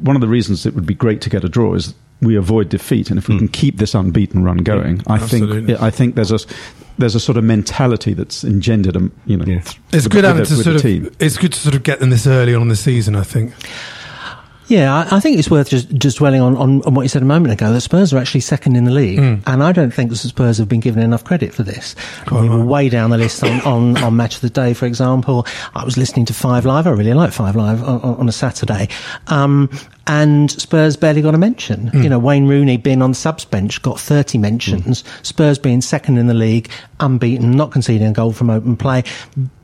[0.00, 2.68] one of the reasons it would be great to get a draw is we avoid
[2.68, 5.66] defeat, and if we can keep this unbeaten run going, I Absolutely.
[5.68, 6.38] think I think there's a
[6.98, 10.48] there's a sort of mentality that's engendered, um, you know, th- It's good the- with
[10.48, 10.82] to the- sort of.
[10.82, 11.10] team.
[11.18, 13.16] It's good to sort of get them this early on in the season.
[13.16, 13.54] I think.
[14.70, 17.22] Yeah, I, I think it's worth just, just dwelling on, on, on what you said
[17.22, 17.72] a moment ago.
[17.72, 19.42] that Spurs are actually second in the league, Mm.
[19.46, 21.96] and I don't think the Spurs have been given enough credit for this.
[22.30, 25.44] we were way down the list on, on, on Match of the Day, for example.
[25.74, 26.86] I was listening to Five Live.
[26.86, 28.88] I really like Five Live on, on a Saturday.
[29.26, 29.68] Um,
[30.06, 31.90] and Spurs barely got a mention.
[31.90, 32.02] Mm.
[32.02, 35.04] You know, Wayne Rooney being on the subs bench got 30 mentions.
[35.22, 39.04] Spurs being second in the league, unbeaten, not conceding a goal from open play,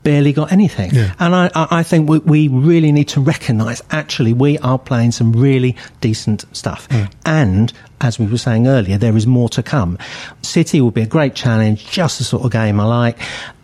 [0.03, 0.91] barely got anything.
[0.93, 1.13] Yeah.
[1.19, 5.33] And I, I think we, we really need to recognise actually we are playing some
[5.33, 6.87] really decent stuff.
[7.25, 9.97] And as we were saying earlier, there is more to come.
[10.41, 13.17] City will be a great challenge, just the sort of game I like.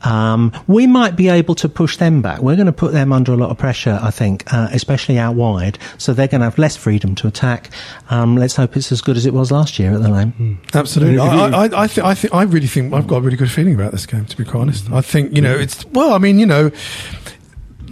[0.04, 2.42] Um, we might be able to push them back.
[2.42, 5.36] We're going to put them under a lot of pressure, I think, uh, especially out
[5.36, 5.78] wide.
[5.98, 7.70] So they're going to have less freedom to attack.
[8.10, 10.60] Um, let's hope it's as good as it was last year at the Lane.
[10.74, 11.20] Absolutely.
[11.20, 13.76] I, I, I, th- I, think, I really think I've got a really good feeling
[13.76, 14.92] about this game, to be quite honest.
[14.92, 16.70] I think, you know, it's, well, I mean, you know,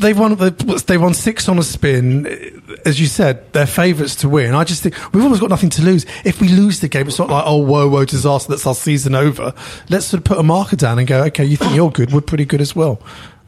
[0.01, 2.61] they've won, they've won six on a spin.
[2.85, 4.53] As you said, they're favourites to win.
[4.53, 6.05] I just think we've almost got nothing to lose.
[6.25, 9.15] If we lose the game, it's not like, oh, whoa, whoa, disaster, that's our season
[9.15, 9.53] over.
[9.89, 12.21] Let's sort of put a marker down and go, okay, you think you're good, we're
[12.21, 13.01] pretty good as well.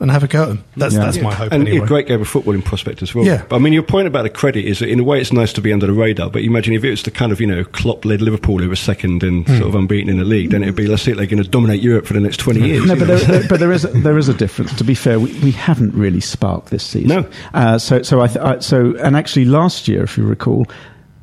[0.03, 0.63] And have a go at them.
[0.77, 1.83] That's, that's my hope And anyway.
[1.85, 3.25] a great game of football in prospect as well.
[3.25, 3.43] Yeah.
[3.49, 5.53] But I mean, your point about the credit is that in a way it's nice
[5.53, 6.29] to be under the radar.
[6.29, 8.75] But imagine if it was the kind of, you know, Klopp led Liverpool who were
[8.75, 9.55] second and Hmm.
[9.59, 11.81] sort of unbeaten in the league, then it'd be, let's see, they're going to dominate
[11.81, 12.85] Europe for the next 20 years.
[12.85, 14.73] No, but there, there- but there is a, there is a difference.
[14.75, 17.07] To be fair, we, we haven't really sparked this season.
[17.23, 17.29] No.
[17.53, 20.67] Uh, so so I, th- I so and actually last year, if you recall.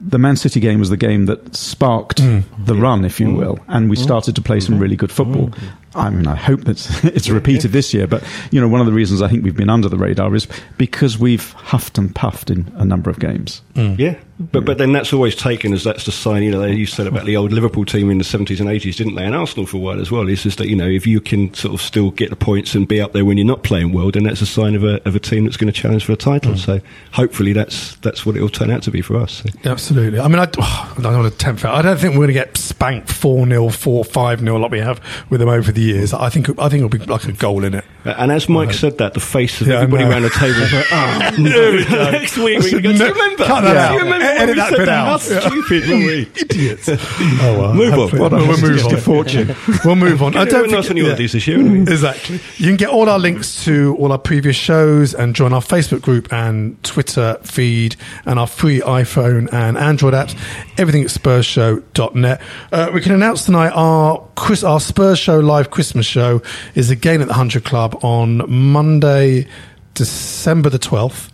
[0.03, 2.45] The Man City game was the game that sparked Mm.
[2.65, 4.03] the run, if you will, and we Mm.
[4.03, 5.51] started to play some really good football.
[5.95, 6.79] I mean, I hope that
[7.15, 8.07] it's repeated this year.
[8.07, 10.47] But you know, one of the reasons I think we've been under the radar is
[10.79, 13.61] because we've huffed and puffed in a number of games.
[13.75, 16.43] Yeah, but but then that's always taken as that's the sign.
[16.43, 18.69] You know, they used to say about the old Liverpool team in the seventies and
[18.69, 19.25] eighties, didn't they?
[19.25, 20.29] And Arsenal for a while as well.
[20.29, 22.89] It's just that you know if you can sort of still get the points and
[22.89, 25.15] be up there when you're not playing well, then that's a sign of a of
[25.15, 26.57] a team that's going to challenge for a title.
[26.57, 26.81] So
[27.13, 29.43] hopefully that's that's what it will turn out to be for us.
[29.43, 29.51] So.
[29.71, 30.19] Absolutely.
[30.21, 31.65] I mean, I, oh, I don't want to tempt.
[31.65, 34.79] I don't think we're going to get spanked 4 0, 4 5 0 like we
[34.81, 36.13] have with them over the years.
[36.15, 37.85] I think I think it'll be like a goal in it.
[38.05, 40.61] Uh, And as Mike said that, the face of Yeah, everybody around the table.
[40.61, 42.11] was like, oh, no.
[42.11, 43.45] Next week, we should go, do you remember?
[43.45, 44.09] cut that Do out.
[44.35, 45.07] You remember when Edit that bit out.
[45.07, 46.29] How stupid were we?
[46.37, 46.89] Idiots.
[47.43, 47.75] Oh, well.
[47.75, 48.19] Move on.
[48.19, 48.97] What we'll move on.
[48.99, 49.57] fortune.
[49.85, 50.37] We'll move on.
[50.37, 51.61] I don't think- any holidays this year.
[51.83, 52.41] Exactly.
[52.57, 56.03] You can get all our links to all our previous shows and join our Facebook
[56.03, 60.35] group and Twitter feed and our free iPhone and Android apps.
[60.79, 62.41] Everything at SpursShow.net.
[62.73, 66.43] Uh, we can announce tonight our Chris, our Spurs Show live Christmas show
[66.75, 69.47] is again at the Hundred Club on Monday.
[69.95, 71.30] December the 12th.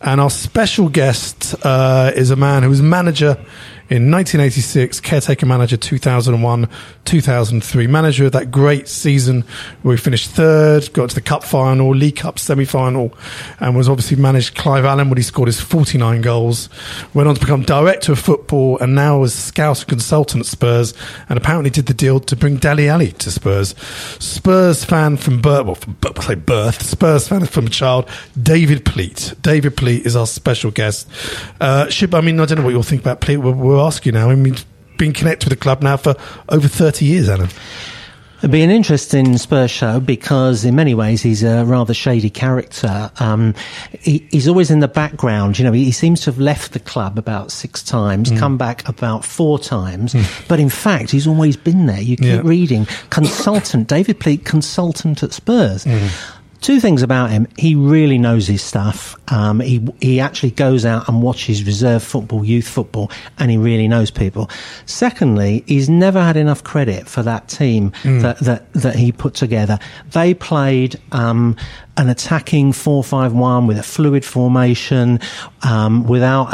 [0.00, 3.38] And our special guest uh, is a man who was manager
[3.90, 6.68] in 1986, caretaker manager 2001,
[7.04, 9.42] 2003, manager of that great season
[9.82, 13.12] where we finished third, got to the cup final, League Cup semi final,
[13.58, 16.68] and was obviously managed Clive Allen when he scored his 49 goals.
[17.14, 20.94] Went on to become director of football and now was scout and consultant at Spurs,
[21.28, 23.74] and apparently did the deal to bring Dele Alli to Spurs.
[24.20, 28.08] Spurs fan from birth, well, from, I say birth, Spurs fan from a child,
[28.40, 29.34] David Pleat.
[29.42, 31.08] David Pleat is our special guest.
[31.60, 33.38] Uh, Shib, I mean, I don't know what you'll think about Pleat.
[33.38, 34.30] We'll, ask you now.
[34.30, 34.64] I mean, he's
[34.98, 36.14] been connected with the club now for
[36.48, 37.48] over 30 years, Alan.
[38.38, 43.10] It'd be an interesting Spurs show because, in many ways, he's a rather shady character.
[43.20, 43.54] Um,
[44.00, 45.58] he, he's always in the background.
[45.58, 48.38] You know, he, he seems to have left the club about six times, Mm.
[48.38, 50.16] come back about four times,
[50.48, 52.00] but in fact, he's always been there.
[52.00, 52.40] You keep Yeah.
[52.42, 55.86] reading consultant David Pleat, consultant at Spurs.
[56.60, 57.46] Two things about him.
[57.56, 59.16] He really knows his stuff.
[59.32, 63.88] Um, he he actually goes out and watches reserve football, youth football, and he really
[63.88, 64.50] knows people.
[64.84, 68.20] Secondly, he's never had enough credit for that team Mm.
[68.22, 69.78] that, that that he put together.
[70.12, 71.56] They played um,
[71.96, 75.20] an attacking four-five-one with a fluid formation,
[75.62, 76.52] um, without.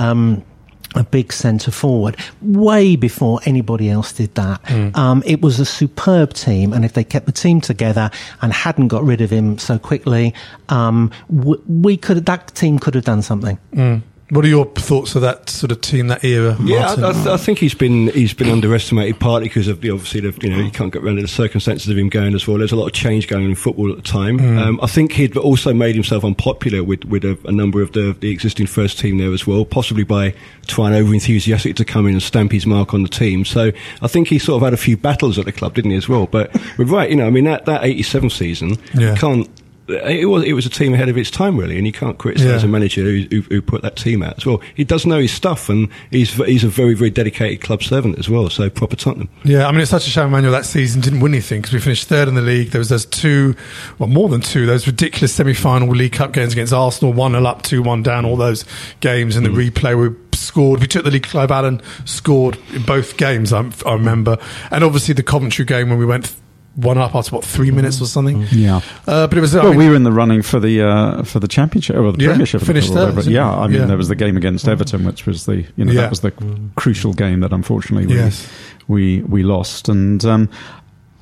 [0.97, 4.63] A big centre forward way before anybody else did that.
[4.65, 4.97] Mm.
[4.97, 8.89] Um, it was a superb team, and if they kept the team together and hadn't
[8.89, 10.33] got rid of him so quickly,
[10.71, 13.59] um, w- we could that team could have done something.
[13.75, 14.03] Mm.
[14.31, 16.57] What are your thoughts of that sort of team, that era?
[16.61, 19.91] Yeah, I, I, th- I think he's been he's been underestimated partly because of the
[19.91, 22.45] obviously the, you know you can't get around to the circumstances of him going as
[22.49, 22.59] well.
[22.59, 24.41] There's a lot of change going on in football at the time.
[24.41, 24.59] Mm.
[24.59, 28.17] Um, I think he'd also made himself unpopular with with a, a number of the
[28.19, 30.35] the existing first team there as well, possibly by
[30.67, 33.45] trying over enthusiastic to come in and stamp his mark on the team.
[33.45, 33.71] So
[34.03, 36.09] I think he sort of had a few battles at the club, didn't he as
[36.09, 36.27] well?
[36.27, 39.13] But we're right, you know, I mean that that '87 season, Yeah.
[39.13, 39.49] you can't.
[39.89, 42.63] It was it was a team ahead of its time, really, and you can't criticise
[42.63, 42.69] Yeah.
[42.69, 44.61] a manager who, who, who put that team out as well.
[44.75, 48.29] He does know his stuff, and he's he's a very very dedicated club servant as
[48.29, 48.51] well.
[48.51, 49.29] So proper Tottenham.
[49.45, 51.81] Yeah, I mean, it's such a shame Manuel that season didn't win anything because we
[51.81, 52.71] finished third in the league.
[52.71, 53.55] There was those two,
[53.99, 58.03] well, more than two, those ridiculous semi-final League Cup games against Arsenal, 1-0 up, 2-1
[58.03, 58.65] down, all those
[59.01, 59.37] games.
[59.37, 59.71] And the mm.
[59.71, 60.81] replay, we scored.
[60.81, 61.25] We took the league.
[61.25, 64.39] Clive Allen scored in both games, I, I remember.
[64.71, 66.35] And obviously the Coventry game when we went
[66.77, 68.47] one up after, what, three minutes or something?
[68.53, 68.81] Yeah.
[69.07, 71.41] Uh, but it was, I mean- we were in the running for the uh, for
[71.41, 72.63] the championship or the Yeah, premiership.
[72.63, 73.51] finished third, Yeah.
[73.51, 73.87] I mean Yeah.
[73.87, 76.03] there was the game against Everton, which was the you know Yeah.
[76.03, 76.33] that was the
[76.77, 78.47] crucial game that unfortunately we Yes.
[78.89, 79.89] we, we lost.
[79.89, 80.49] And um,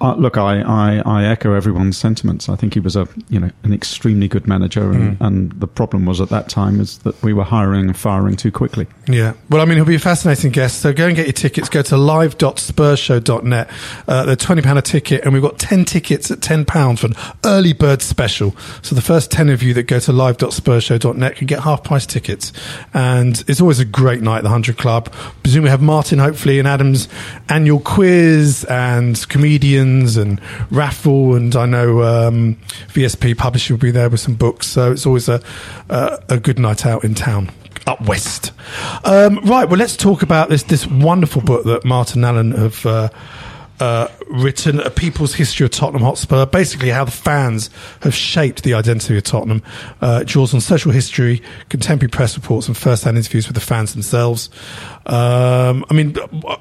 [0.04, 2.48] uh, look, I, I, I echo everyone's sentiments.
[2.48, 5.26] I think he was a you know an extremely good manager, and, Mm.
[5.26, 8.50] and the problem was at that time is that we were hiring and firing too
[8.52, 8.86] quickly.
[9.08, 9.32] Yeah.
[9.50, 10.80] Well, I mean, he'll be a fascinating guest.
[10.80, 11.68] So go and get your tickets.
[11.68, 13.70] Go to live.spursshow.net.
[14.08, 17.14] Uh, they're £20 a ticket, and we've got 10 tickets at £10 for an
[17.44, 18.54] early bird special.
[18.82, 22.52] So the first 10 of you that go to live.spursshow.net can get half price tickets.
[22.92, 25.12] And it's always a great night at the 100 Club.
[25.42, 27.08] Presume we have Martin, hopefully, and Adam's
[27.48, 31.34] annual quiz and comedians and raffle.
[31.34, 32.56] And I know um,
[32.88, 34.66] VSP Publishing will be there with some books.
[34.66, 35.42] So it's always a,
[35.88, 37.50] a, a good night out in town
[37.86, 38.52] up west.
[39.04, 43.08] Um, right, well, let's talk about this this wonderful book that Martin Allen have uh,
[43.80, 46.46] uh, written, A People's History of Tottenham Hotspur.
[46.46, 47.70] Basically, how the fans
[48.02, 49.62] have shaped the identity of Tottenham.
[50.00, 53.92] Uh, it draws on social history, contemporary press reports, and first-hand interviews with the fans
[53.92, 54.50] themselves.
[55.06, 56.16] Um, I mean,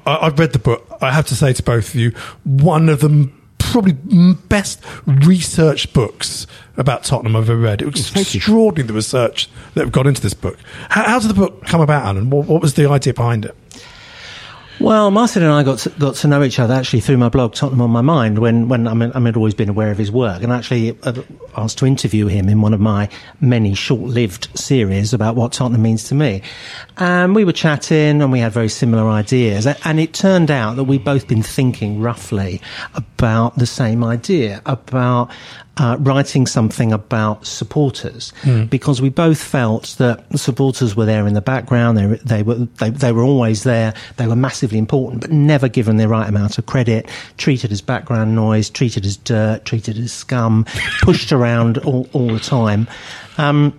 [0.06, 0.86] I, I've read the book.
[1.00, 2.10] I have to say to both of you,
[2.44, 6.46] one of the probably best researched books
[6.76, 7.82] about Tottenham I've ever read.
[7.82, 10.58] It was extraordinary the research that have gone into this book.
[10.90, 12.30] How, how did the book come about, Alan?
[12.30, 13.56] What, what was the idea behind it?
[14.80, 17.54] Well, Martin and I got to, got to know each other actually through my blog
[17.54, 18.40] Tottenham on My Mind.
[18.40, 21.22] When when I mean I had always been aware of his work, and actually uh,
[21.56, 23.08] asked to interview him in one of my
[23.40, 26.42] many short-lived series about what Tottenham means to me.
[26.98, 29.66] And we were chatting, and we had very similar ideas.
[29.66, 32.60] And it turned out that we'd both been thinking roughly
[32.94, 35.30] about the same idea about
[35.76, 38.64] uh, writing something about supporters Hmm.
[38.66, 41.98] because we both felt that the supporters were there in the background.
[41.98, 43.92] They, were- they were they, they were always there.
[44.16, 47.08] They were massively important, but never given the right amount of credit.
[47.38, 50.64] Treated as background noise, treated as dirt, treated as scum,
[51.02, 52.86] pushed around all, all the time.
[53.36, 53.76] Um,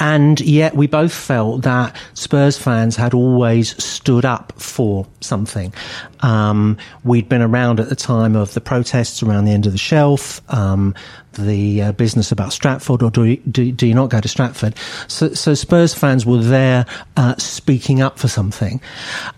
[0.00, 5.74] and yet we both felt that Spurs fans had always stood up for something.
[6.20, 9.78] Um, we'd been around at the time of the protests around the end of the
[9.78, 10.94] shelf, um,
[11.34, 14.74] the uh, business about Stratford, or do you, do, do you not go to Stratford?
[15.06, 16.86] So, so Spurs fans were there
[17.18, 18.80] uh, speaking up for something.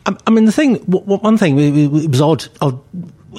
[0.07, 2.81] I, I mean, the thing, w- one thing, it, it was odd, odd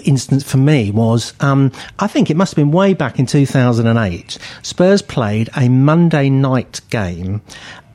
[0.05, 4.37] instance for me was um, I think it must have been way back in 2008.
[4.61, 7.41] Spurs played a Monday night game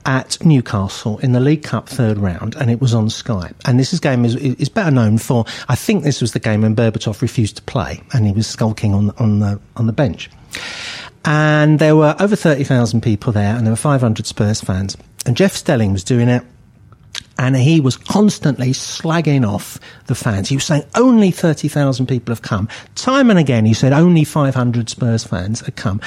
[0.07, 3.55] at Newcastle in the League Cup third round, and it was on Skype.
[3.67, 5.45] And this is game is, is better known for.
[5.69, 8.95] I think this was the game when Berbatov refused to play, and he was skulking
[8.95, 10.31] on on the on the bench.
[11.25, 14.97] And there were over thirty thousand people there, and there were five hundred Spurs fans.
[15.27, 16.43] And Jeff Stelling was doing it
[17.39, 20.49] and he was constantly slagging off the fans.
[20.49, 22.69] He was saying only 30,000 people have come.
[22.97, 26.01] Time and again, he said only 500 Spurs fans have come.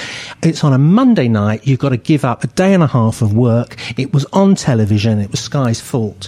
[0.44, 1.66] It's on a Monday night.
[1.66, 3.78] You've got to give up a day and a half of work.
[3.98, 5.20] It was on television.
[5.20, 6.28] It was Sky's fault.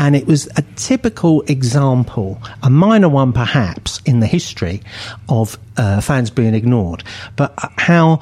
[0.00, 4.80] And it was a typical example, a minor one perhaps, in the history
[5.28, 7.04] of uh, fans being ignored,
[7.36, 8.20] but uh, how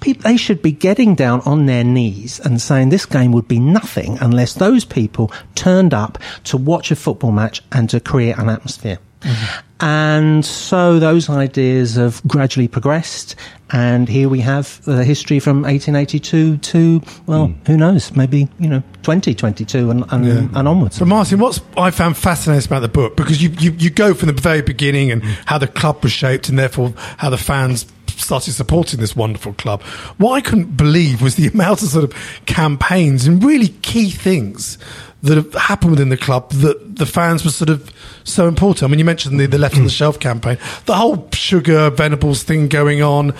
[0.00, 3.58] people, they should be getting down on their knees and saying this game would be
[3.58, 8.50] nothing unless those people turned up to watch a football match and to create an
[8.50, 8.98] atmosphere.
[9.24, 9.60] Mm-hmm.
[9.80, 13.34] And so those ideas have gradually progressed.
[13.70, 17.66] And here we have the history from 1882 to, well, mm.
[17.66, 20.58] who knows, maybe, you know, 2022 and, and, Yeah.
[20.58, 20.96] and onwards.
[20.96, 24.28] So, Martin, what's I found fascinating about the book because you, you you go from
[24.28, 25.36] the very beginning and mm.
[25.46, 29.82] how the club was shaped, and therefore how the fans started supporting this wonderful club.
[30.18, 32.14] What I couldn't believe was the amount of sort of
[32.46, 34.78] campaigns and really key things
[35.24, 37.90] that have happened within the club that the fans were sort of
[38.24, 38.82] so important.
[38.82, 42.42] I mean, you mentioned the, the left on the shelf campaign, the whole sugar Venables
[42.42, 43.34] thing going on,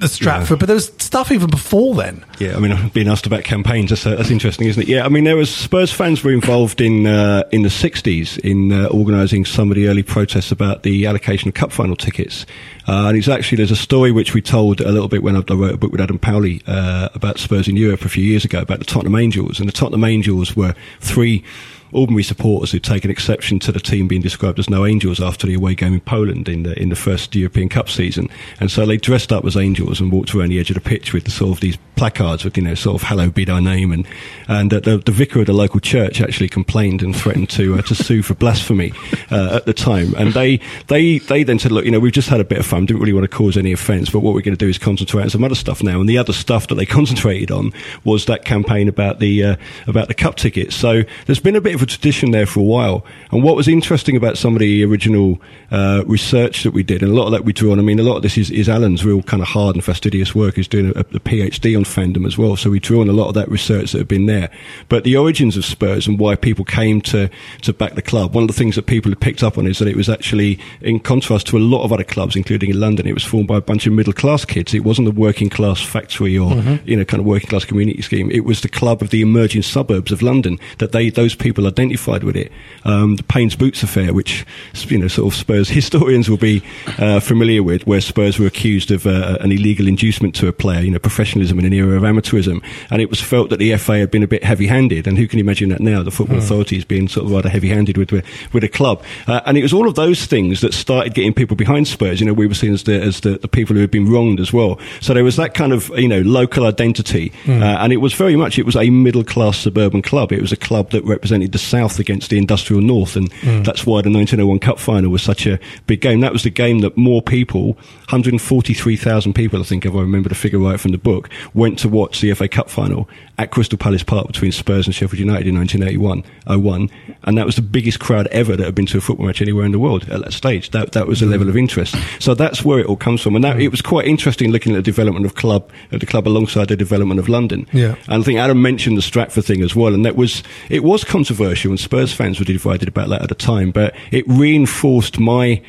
[0.00, 2.24] the Stratford, but there was stuff even before then.
[2.38, 3.90] Yeah, I mean, I've been asked about campaigns.
[3.90, 4.88] That's, uh, that's interesting, isn't it?
[4.88, 8.72] Yeah, I mean, there was Spurs fans were involved in uh, in the '60s in
[8.72, 12.46] uh, organising some of the early protests about the allocation of cup final tickets.
[12.88, 15.40] Uh, and it's actually there's a story which we told a little bit when I
[15.40, 18.60] wrote a book with Adam Powley uh, about Spurs in Europe a few years ago
[18.60, 21.44] about the Tottenham Angels, and the Tottenham Angels were three
[21.92, 25.54] ordinary supporters who'd taken exception to the team being described as no angels after the
[25.54, 28.96] away game in Poland in the in the first European Cup season, and so they
[28.96, 31.56] dressed up as angels and walked around the edge of the pitch with the sort
[31.56, 34.06] of these placards with you know sort of "Hello, be thy name," and
[34.48, 37.82] and uh, the, the vicar of the local church actually complained and threatened to uh,
[37.82, 38.92] to sue for blasphemy
[39.30, 42.28] uh, at the time, and they they they then said, look, you know, we've just
[42.28, 44.40] had a bit of fun, didn't really want to cause any offence, but what we're
[44.40, 46.76] going to do is concentrate on some other stuff now, and the other stuff that
[46.76, 47.72] they concentrated on
[48.04, 50.74] was that campaign about the uh, about the cup tickets.
[50.74, 53.68] So there's been a bit of a tradition there for a while, and what was
[53.68, 55.40] interesting about some of the original
[55.70, 57.78] uh, research that we did, and a lot of that we drew on.
[57.78, 60.34] I mean, a lot of this is, is Alan's real kind of hard and fastidious
[60.34, 60.56] work.
[60.56, 63.28] He's doing a, a PhD on fandom as well, so we drew on a lot
[63.28, 64.50] of that research that had been there.
[64.88, 67.28] But the origins of Spurs and why people came to
[67.62, 69.78] to back the club, one of the things that people had picked up on is
[69.78, 73.06] that it was actually, in contrast to a lot of other clubs, including in London,
[73.06, 74.74] it was formed by a bunch of middle class kids.
[74.74, 76.80] It wasn't a working class factory or Mhm.
[76.86, 78.30] you know kind of working class community scheme.
[78.30, 82.24] It was the club of the emerging suburbs of London that they those people identified
[82.24, 82.50] with it.
[82.84, 84.44] Um, the Payne's Boots affair, which
[84.88, 86.62] you know sort of Spurs historians will be
[86.98, 90.80] uh, familiar with, where Spurs were accused of uh, an illegal inducement to a player,
[90.80, 93.98] you know, professionalism in an era of amateurism, and it was felt that the FA
[93.98, 95.06] had been a bit heavy-handed.
[95.06, 96.02] And who can imagine that now?
[96.02, 96.42] The football Hmm.
[96.44, 98.10] authorities being sort of rather heavy-handed with
[98.52, 101.56] with, a club, uh, and it was all of those things that started getting people
[101.56, 102.20] behind Spurs.
[102.20, 104.40] You know, we were seen as the as the, the people who had been wronged
[104.40, 104.78] as well.
[105.00, 108.36] So there was that kind of you know local identity, uh, and it was very
[108.36, 110.32] much it was a middle-class suburban club.
[110.32, 113.62] It was a club that represented the south against the industrial north, and Hmm.
[113.62, 116.20] that's why the 1901 Cup final was such a big game.
[116.20, 117.76] That was the game that more people,
[118.10, 121.88] 143,000 people, I think, if I remember the figure right from the book, went to
[121.88, 123.08] watch the FA Cup final
[123.40, 126.22] at Crystal Palace Park between Spurs and Sheffield United in 1981
[126.62, 126.90] 01,
[127.24, 129.64] and that was the biggest crowd ever that had been to a football match anywhere
[129.64, 130.70] in the world at that stage.
[130.70, 131.96] That that was a level of interest.
[132.18, 134.76] So that's where it all comes from, and that it was quite interesting looking at
[134.76, 137.66] the development of club of the club alongside the development of London.
[137.72, 137.94] Yeah.
[138.08, 141.02] And I think Adam mentioned the Stratford thing as well, and that was it was
[141.02, 145.62] controversial, and Spurs fans were divided about that at the time, but it reinforced my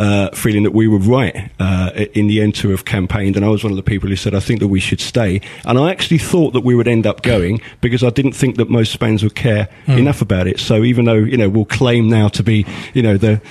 [0.00, 3.36] uh, feeling that we were right uh, in the end to have campaigned.
[3.36, 5.40] And I was one of the people who said, I think that we should stay.
[5.66, 8.70] And I actually thought that we would end up going because I didn't think that
[8.70, 9.98] most fans would care Hmm.
[9.98, 10.58] enough about it.
[10.58, 13.42] So even though, you know, we'll claim now to be, you know, the,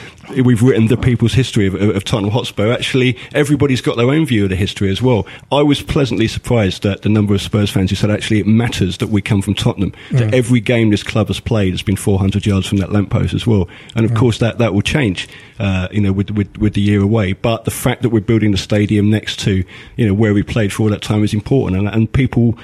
[0.43, 4.25] we've written the people's history of, of, of Tottenham Hotspur, actually everybody's got their own
[4.25, 5.27] view of the history as well.
[5.51, 8.97] I was pleasantly surprised at the number of Spurs fans who said actually it matters
[8.97, 10.33] that we come from Tottenham, that Mm.
[10.33, 13.67] every game this club has played has been 400 yards from that lamppost as well.
[13.95, 14.17] And of Mm.
[14.17, 15.27] course that, that will change,
[15.59, 17.33] uh, you know, with, with, with the year away.
[17.33, 19.65] But the fact that we're building the stadium next to,
[19.97, 21.77] you know, where we played for all that time is important.
[21.77, 22.57] And, and people,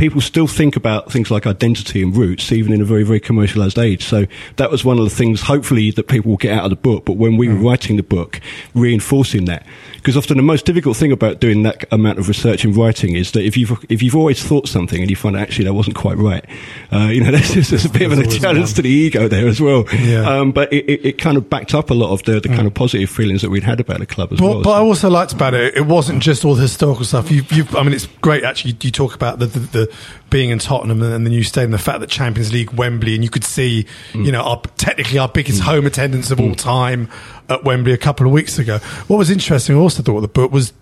[0.00, 3.78] people still think about things like identity and roots, even in a very, very commercialized
[3.78, 4.02] age.
[4.02, 4.24] So
[4.56, 7.04] that was one of the things, hopefully, that people will get out of the book.
[7.04, 8.40] But when we were writing the book,
[8.74, 12.74] reinforcing that, because often the most difficult thing about doing that amount of research and
[12.74, 15.74] writing is that if you've if you've always thought something and you find actually that
[15.74, 16.44] wasn't quite right,
[16.92, 19.60] uh, you know, there's, there's a bit of a challenge to the ego there as
[19.60, 19.84] well.
[19.92, 20.22] Yeah.
[20.22, 22.66] Um, but it, it, it kind of backed up a lot of the, the kind
[22.66, 24.62] of positive feelings that we'd had about the club as But, well.
[24.62, 25.76] but I also liked about it.
[25.76, 27.30] It wasn't just all the historical stuff.
[27.30, 28.76] You, you, I mean, it's great actually.
[28.80, 29.89] You talk about the, the, the
[30.30, 33.30] being in Tottenham and the new stadium, the fact that Champions League Wembley, and you
[33.30, 34.26] could see, Mm.
[34.26, 37.08] you know, our, technically our biggest home attendance of all time
[37.48, 38.78] at Wembley a couple of weeks ago.
[39.08, 40.72] What was interesting, I also thought, of the book was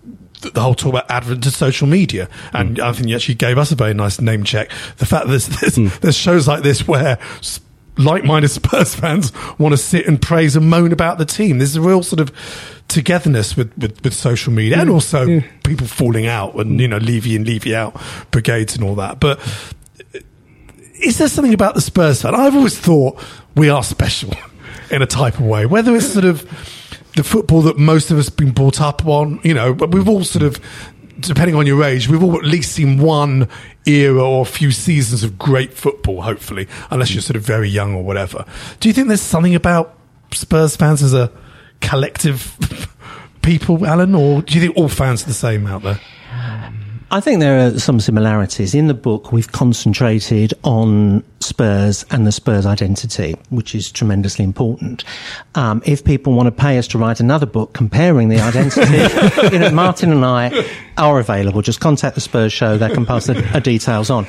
[0.41, 2.83] the whole talk about advent to social media, and Mm.
[2.83, 4.69] I think you actually gave us a very nice name check.
[4.97, 5.99] The fact that there's, there's, Mm.
[5.99, 7.17] there's shows like this where.
[7.99, 11.59] Like-minded Spurs fans want to sit and praise and moan about the team.
[11.59, 12.31] There's a real sort of
[12.87, 16.97] togetherness with, with, with social media and mm, also people falling out and, you know,
[16.97, 19.19] Levy and Levy out brigades and all that.
[19.19, 19.39] But
[20.15, 20.19] uh,
[20.95, 22.33] is there something about the Spurs fan?
[22.33, 23.23] I've always thought
[23.55, 24.33] we are special
[24.91, 26.41] in a type of way, whether it's sort of
[27.15, 30.07] the football that most of us have been brought up on, you know, but we've
[30.07, 30.59] all sort of,
[31.19, 33.47] depending on your age, we've all at least seen one
[33.85, 37.93] era or a few seasons of great football, hopefully, unless you're sort of very young
[37.93, 38.45] or whatever.
[38.79, 39.97] Do you think there's something about
[40.31, 41.31] Spurs fans as a
[41.81, 42.57] collective
[43.41, 45.99] people, Alan, or do you think all fans are the same out there?
[47.11, 48.75] I think there are some similarities.
[48.75, 55.03] In the book, we've concentrated on Spurs and the Spurs identity, which is tremendously important.
[55.55, 59.59] Um, if people want to pay us to write another book comparing the identity, you
[59.59, 60.65] know, Martin and I
[60.97, 61.61] are available.
[61.61, 64.27] Just contact the Spurs show; they can pass the uh, details on.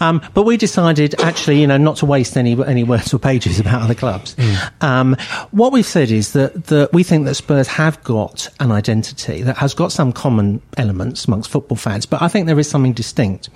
[0.00, 3.58] Um, but we decided, actually, you know, not to waste any any words or pages
[3.58, 4.36] about other clubs.
[4.80, 5.16] Um,
[5.50, 9.56] what we've said is that, that we think that Spurs have got an identity that
[9.56, 13.50] has got some common elements amongst football fans, but I think there is something distinct.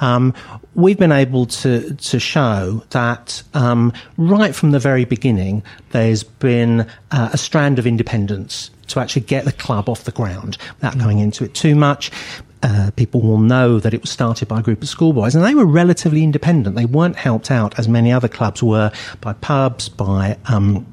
[0.00, 0.32] Um,
[0.74, 2.38] we've been able to to show
[2.90, 9.00] that um, right from the very beginning, there's been uh, a strand of independence to
[9.00, 12.10] actually get the club off the ground without going into it too much.
[12.62, 15.54] Uh, people will know that it was started by a group of schoolboys, and they
[15.54, 16.74] were relatively independent.
[16.74, 18.90] They weren't helped out as many other clubs were
[19.20, 20.84] by pubs, by um,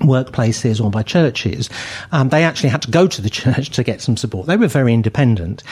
[0.00, 1.70] workplaces or by churches.
[2.12, 4.46] Um, they actually had to go to the church to get some support.
[4.46, 5.62] They were very independent.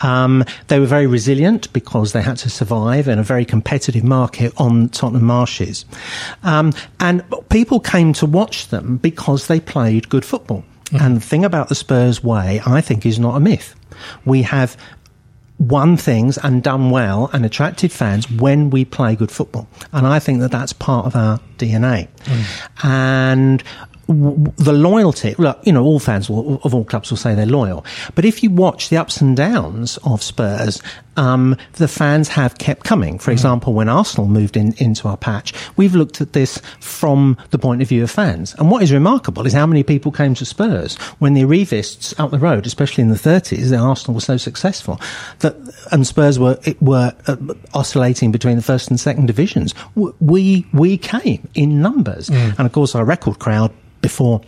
[0.00, 4.52] Um, they were very resilient because they had to survive in a very competitive market
[4.56, 5.84] on Tottenham Marshes.
[6.42, 10.64] Um, and people came to watch them because they played good football.
[10.92, 13.74] And the thing about the Spurs way, I think, is not a myth.
[14.24, 14.76] We have
[15.62, 19.68] won things and done well and attracted fans when we play good football.
[19.92, 22.08] And I think that that's part of our DNA.
[22.24, 22.84] Mm.
[22.84, 27.34] And w- the loyalty, look, you know, all fans will, of all clubs will say
[27.34, 27.84] they're loyal.
[28.14, 30.82] But if you watch the ups and downs of Spurs,
[31.16, 33.18] um, the fans have kept coming.
[33.18, 37.58] For example, when Arsenal moved in, into our patch, we've looked at this from the
[37.58, 38.54] point of view of fans.
[38.58, 42.30] And what is remarkable is how many people came to Spurs when the Arrivists up
[42.30, 45.00] the road, especially in the 30s, that Arsenal was so successful
[45.40, 45.54] that,
[45.92, 47.36] and Spurs were, were uh,
[47.74, 49.74] oscillating between the first and second divisions.
[49.94, 52.30] We, we came in numbers.
[52.30, 52.58] Mm.
[52.58, 53.72] And of course, our record crowd
[54.02, 54.42] before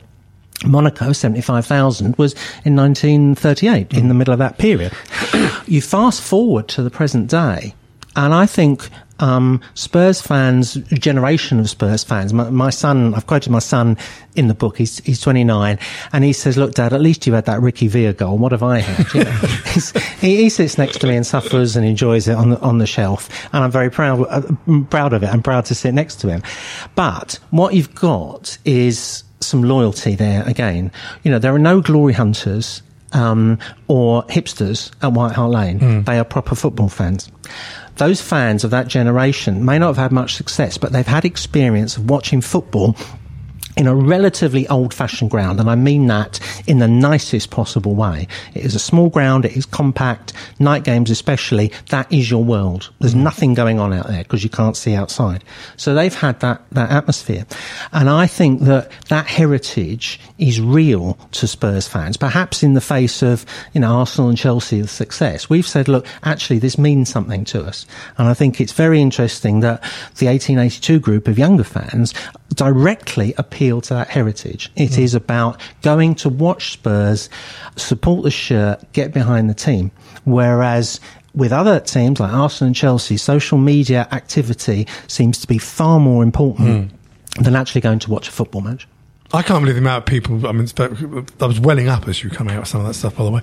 [0.65, 2.35] Monaco, 75,000, was
[2.65, 4.93] in 1938, in the middle of that period.
[5.67, 7.75] you fast forward to the present day,
[8.17, 8.89] and I think
[9.21, 13.97] um, Spurs fans, generation of Spurs fans, my, my son, I've quoted my son
[14.35, 15.79] in the book, he's, he's 29,
[16.13, 18.39] and he says, look, Dad, at least you had that Ricky Villa goal.
[18.39, 19.15] What have I had?
[19.15, 19.31] You know,
[20.21, 22.87] he, he sits next to me and suffers and enjoys it on the, on the
[22.87, 24.43] shelf, and I'm very proud, uh,
[24.91, 25.29] proud of it.
[25.29, 26.43] I'm proud to sit next to him.
[26.95, 30.91] But what you've got is some loyalty there again.
[31.23, 32.83] You know, there are no glory hunters
[33.13, 36.03] um, or hipsters at White Hart Lane.
[36.05, 37.31] They are proper football fans.
[37.97, 41.97] Those fans of that generation may not have had much success, but they've had experience
[41.97, 42.97] of watching football
[43.77, 48.29] in a relatively old fashioned ground, and I mean that in the nicest possible way.
[48.55, 52.91] It is a small ground, it is compact, night games especially, that is your world.
[53.01, 53.25] There's mm-hmm.
[53.25, 55.45] nothing going on out there because you can't see outside.
[55.77, 57.47] So they've had that, that atmosphere.
[57.93, 63.23] And I think that that heritage is real to Spurs fans, perhaps in the face
[63.23, 65.51] of, you know, Arsenal and Chelsea's success.
[65.51, 67.87] We've said, look, actually this means something to us.
[68.19, 69.81] And I think it's very interesting that
[70.17, 72.15] the 1882 group of younger fans
[72.55, 73.35] directly
[73.65, 74.71] appeal to that heritage.
[74.77, 74.99] It Mm.
[74.99, 77.31] is about going to watch Spurs,
[77.77, 79.91] support the shirt, get behind the team.
[80.25, 81.01] Whereas
[81.35, 86.23] with other teams like Arsenal and Chelsea, social media activity seems to be far more
[86.23, 86.93] important
[87.41, 88.87] than actually going to watch a football match.
[89.33, 90.47] I can't believe the amount of people.
[90.47, 90.69] I mean,
[91.41, 93.17] I was welling up as you were coming out with some of that stuff.
[93.17, 93.41] By the way,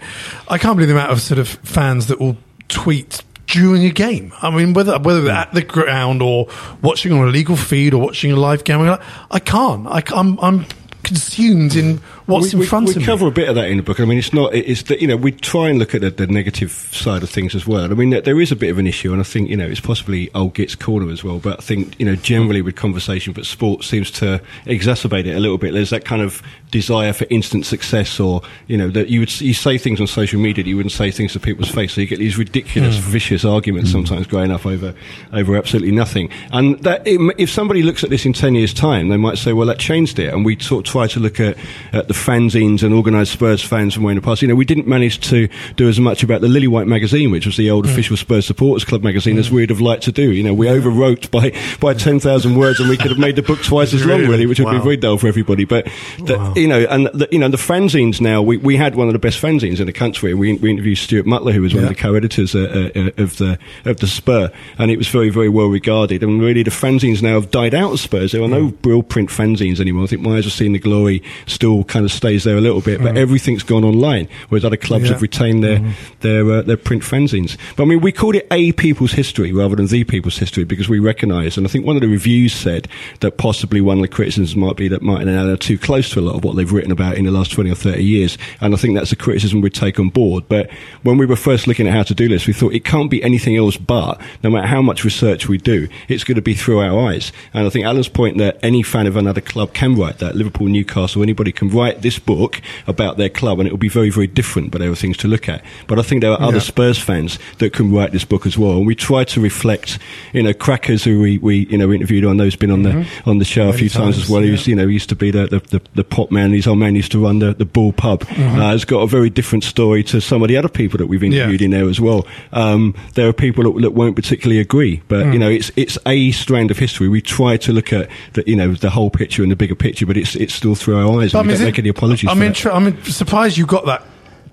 [0.47, 2.37] I can't believe the amount of sort of fans that will
[2.69, 4.33] tweet during a game.
[4.41, 6.47] I mean, whether whether at the ground or
[6.81, 8.81] watching on a legal feed or watching a live game,
[9.29, 9.87] I, can't.
[9.87, 10.65] I, am I'm
[11.03, 13.01] consumed in what's we, in front we of me.
[13.01, 13.99] We cover a bit of that in the book.
[13.99, 14.53] I mean, it's not.
[14.53, 17.55] It's that you know we try and look at the, the negative side of things
[17.55, 17.85] as well.
[17.85, 19.67] I mean, there- there is a bit of an issue, and I think you know
[19.67, 21.39] it's possibly old Git's corner as well.
[21.39, 25.39] But I think you know generally with conversation, but sport seems to exacerbate it a
[25.39, 25.73] little bit.
[25.73, 26.41] There's that kind of
[26.71, 30.39] desire for instant success, or you know that you would you say things on social
[30.39, 31.93] media that you wouldn't say things to people's face.
[31.93, 33.01] So you get these ridiculous, Mm.
[33.01, 33.97] vicious arguments hmm.
[33.97, 34.93] sometimes growing up over
[35.33, 36.29] over absolutely nothing.
[36.51, 39.67] And that if somebody looks at this in ten years' time, they might say, well,
[39.67, 40.33] that changed it.
[40.33, 41.57] And we sort of try to look at,
[41.93, 44.41] at the fanzines and organised Spurs fans from way in the past.
[44.41, 47.45] You know, we didn't manage to do as much about the Lily White magazine, which
[47.45, 47.91] was the old hmm.
[47.91, 49.55] official Spurs supporters club magazine, as hmm.
[49.55, 50.31] we'd have liked to do.
[50.31, 53.41] You know, we overwrote by by ten thousand words, and we could have made the
[53.43, 54.45] book twice as long, Really?
[54.45, 54.77] which would Wow.
[54.77, 55.65] be very dull for everybody.
[55.65, 55.85] But
[56.19, 58.41] the, you know, and the, you know, the fanzines now.
[58.41, 60.33] We, we had one of the best fanzines in the country.
[60.33, 63.57] We, we interviewed Stuart Mutler, who was one of the co-editors uh, uh, of the
[63.85, 66.23] of the Spur, and it was very very well regarded.
[66.23, 68.31] And really, the fanzines now have died out of Spurs.
[68.31, 70.03] There are no real print fanzines anymore.
[70.03, 72.81] I think My Eyes Have Seen the Glory still kind of stays there a little
[72.81, 74.27] bit, but everything's gone online.
[74.49, 75.13] Whereas other clubs Yeah.
[75.13, 75.81] have retained their
[76.21, 77.57] their uh, their print fanzines.
[77.75, 80.87] But I mean, we called it a people's history rather than the people's history because
[80.87, 82.87] we recognise, and I think one of the reviews said
[83.21, 86.09] that possibly one of the criticisms might be that Martin and Alan are too close
[86.11, 88.37] to a lot of what they've written about in the last twenty or thirty years,
[88.59, 90.45] and I think that's a criticism we'd take on board.
[90.47, 90.69] But
[91.03, 93.23] when we were first looking at how to do this, we thought it can't be
[93.23, 96.79] anything else but no matter how much research we do, it's going to be through
[96.79, 97.31] our eyes.
[97.53, 100.67] And I think Alan's point that any fan of another club can write that, Liverpool,
[100.67, 104.27] Newcastle, anybody can write this book about their club, and it will be very, very
[104.27, 105.63] different, but there are things to look at.
[105.87, 106.71] But I think there are other Yeah.
[106.71, 108.77] Spurs fans that can write this book as well.
[108.77, 109.99] And we try to reflect,
[110.33, 113.37] you know, Crackers, who we, we you know, interviewed on, those been on the, on
[113.39, 113.77] the show a Mm-hmm.
[113.77, 114.41] Few times, times, as well.
[114.41, 114.51] He yeah.
[114.51, 116.40] used, you know, used to be the, the, the, the pop man.
[116.41, 118.21] And his old man used to run the, the Bull pub.
[118.21, 118.59] Mm-hmm.
[118.59, 121.23] Uh, has got a very different story to some of the other people that we've
[121.23, 122.27] interviewed in there as well.
[122.51, 125.33] Um, there are people that, that won't particularly agree, but Mm.
[125.33, 127.07] you know, it's it's a strand of history.
[127.07, 130.05] We try to look at the you know the whole picture and the bigger picture,
[130.05, 131.31] but it's it's still through our eyes.
[131.33, 132.29] But, and we don't it- make any apologies.
[132.29, 132.41] I'm.
[132.41, 134.01] I'm surprised you got that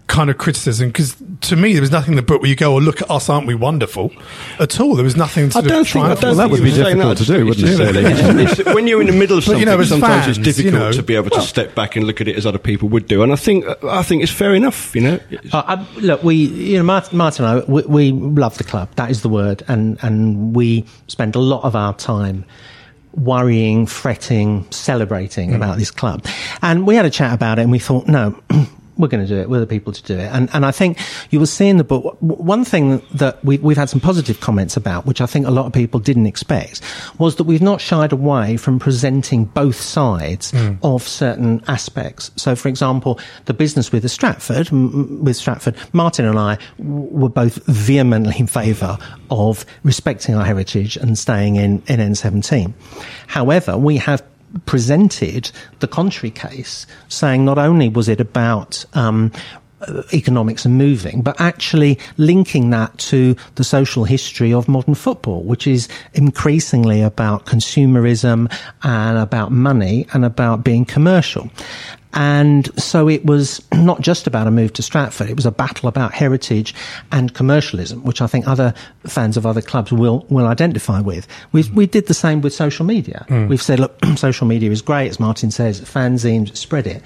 [0.09, 2.75] kind of criticism because to me there was nothing in the book where you go,
[2.75, 4.11] "Oh, look at us, aren't we wonderful?"
[4.59, 5.51] At all, there was nothing.
[5.51, 7.25] To I don't think, I don't Well, that would be difficult that.
[7.25, 8.05] to do, wouldn't it, really?
[8.11, 10.45] it's- it's- when you're in the middle of But, something, you know, sometimes fans, it's
[10.45, 12.59] difficult you know, to be able to step back and look at it as other
[12.59, 13.23] people would do.
[13.23, 14.95] And I think I think it's fair enough.
[14.97, 15.21] You know,
[15.53, 18.89] Uh, I, look, we, you know, Martin, Martin and I, we, we love the club.
[18.97, 22.45] That is the word, and and we spend a lot of our time
[23.15, 26.25] worrying, fretting, celebrating about this club.
[26.63, 28.35] And we had a chat about it, and we thought, no.
[28.99, 29.49] We're going to do it.
[29.49, 30.27] We're the people to do it.
[30.33, 30.99] And, and I think
[31.31, 34.77] you will see in the book, one thing that we, we've had some positive comments
[34.77, 36.81] about, which I think a lot of people didn't expect,
[37.19, 40.75] was that we've not shied away from presenting both sides hmm.
[40.83, 42.31] of certain aspects.
[42.37, 47.09] So, for example, the business with the Stratford, m- with Stratford, Martin and I w-
[47.11, 48.99] were both vehemently in favour
[49.31, 52.73] of respecting our heritage and staying in, in N17.
[53.29, 54.23] However, we have
[54.67, 59.33] presented the contrary case, saying not only was it about um,
[60.13, 65.67] economics and moving, but actually linking that to the social history of modern football, which
[65.67, 71.51] is increasingly about consumerism and about money and about being commercial.
[72.15, 75.29] And so it was not just about a move to Stratford.
[75.29, 76.75] It was a battle about heritage
[77.13, 78.73] and commercialism, which I think other
[79.07, 81.27] fans of other clubs will, will identify with.
[81.53, 83.27] We, we did the same with social media.
[83.29, 83.49] Mm.
[83.49, 87.03] We've said, look, social media is great, as Martin says, fanzines, spread it.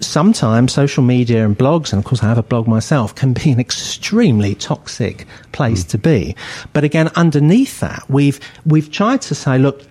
[0.00, 3.52] Sometimes social media and blogs, and of course I have a blog myself, can be
[3.52, 5.88] an extremely toxic place mm.
[5.90, 6.34] to be.
[6.72, 9.82] But again, underneath that, we've, we've tried to say, look,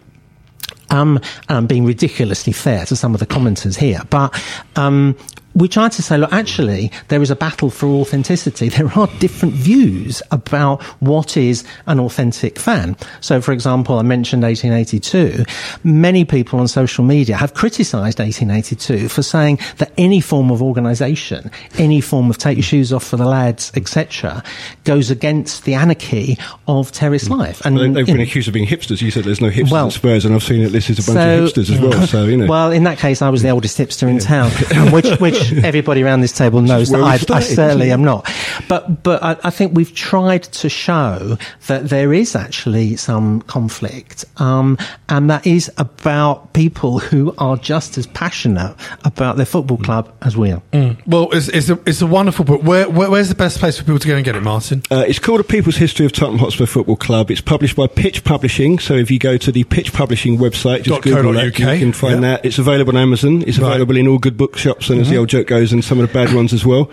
[0.90, 1.20] um,
[1.50, 4.34] I'm being ridiculously fair to some of the commenters here, but
[4.76, 5.18] um,
[5.56, 8.70] we tried to say, look, actually, there is a battle for authenticity.
[8.70, 12.98] There are different views about what is an authentic fan.
[13.22, 15.46] So, for example, I mentioned 1882.
[15.84, 21.52] Many people on social media have criticised 1882 for saying that any form of organisation,
[21.78, 24.44] any form of take your shoes off for the lads, etc.,
[24.86, 26.38] goes against the anarchy
[26.68, 27.38] of terrace mm.
[27.38, 27.64] life.
[27.66, 29.02] And well, they've been know, accused of being hipsters.
[29.02, 31.18] You said there's no hipsters well, Spurs, and I've seen it listed as a bunch
[31.24, 32.08] so, of hipsters as well.
[32.08, 32.48] So you know.
[32.48, 34.52] Well, in that case, I was the oldest hipster in town,
[34.92, 38.30] which which everybody around this table knows that I, I, certainly am not.
[38.68, 41.38] But but I, I, think we've tried to show
[41.68, 44.78] that there is actually some conflict, um,
[45.10, 50.38] and that is about people who are just as passionate about their football club as
[50.38, 50.62] we are.
[50.72, 51.02] Mm.
[51.08, 52.64] Well, it's, it's, a, it's a wonderful book.
[52.64, 54.84] Where, where, where's the best place for people to go and get it, Martin?
[54.92, 57.32] Uh, it's called A People's History of Tottenham Hotspur Football Club.
[57.32, 58.80] It's published by Pitch Publishing.
[58.80, 62.22] So if you go to the Pitch Publishing website, just Google that, you can find
[62.22, 62.42] yep.
[62.42, 62.46] that.
[62.46, 63.44] It's available on Amazon.
[63.44, 63.70] It's right.
[63.70, 65.02] available in all good bookshops, and mm-hmm.
[65.02, 65.20] as the mm-hmm.
[65.22, 66.90] old joke goes, and some of the bad ones as well.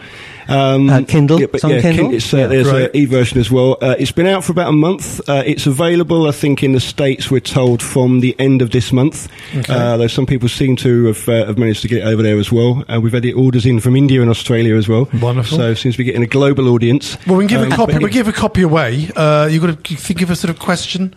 [0.48, 1.40] Um, uh, Kindle.
[1.40, 2.12] Yeah, but, yeah, Kindle.
[2.12, 3.76] It's, uh, yeah, there's an e version as well.
[3.80, 5.20] Uh, it's been out for about a month.
[5.28, 8.92] Uh, it's available, I think, in the States, we're told, from the end of this
[8.92, 9.28] month.
[9.54, 9.72] Okay.
[9.72, 12.38] Uh, though some people seem to have, uh, have, managed to get it over there
[12.38, 12.82] as well.
[13.00, 15.08] we've had the orders in from India and Australia as well.
[15.20, 15.58] Wonderful.
[15.58, 17.16] So seems to be getting a global audience.
[17.26, 17.98] Well, we can give um, a copy.
[17.98, 18.94] We give a copy away.
[18.94, 19.14] you've
[19.62, 21.14] got to think of a sort of question.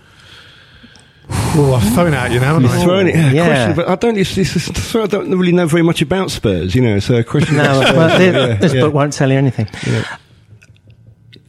[1.56, 2.58] Oh, I've thrown out you now.
[2.58, 3.16] You've thrown it.
[3.16, 3.46] Yeah.
[3.46, 4.18] Question, but I don't.
[4.18, 6.74] It's, it's, I don't really know very much about Spurs.
[6.74, 7.58] You know, so a question.
[7.58, 8.82] no, well, yeah, this yeah.
[8.82, 9.68] book won't tell you anything.
[9.86, 10.18] Yeah.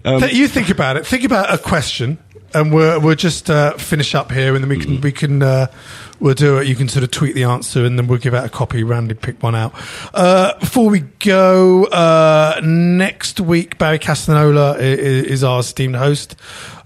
[0.05, 1.07] Um, you think about it.
[1.07, 2.19] Think about a question,
[2.53, 5.69] and we'll we'll just uh, finish up here, and then we can we can uh,
[6.21, 6.67] we'll do it.
[6.67, 8.85] You can sort of tweet the answer, and then we'll give out a copy.
[8.85, 9.73] Randomly pick one out.
[10.13, 16.37] Uh, before we go, uh, next week Barry Castanola is, is our esteemed host.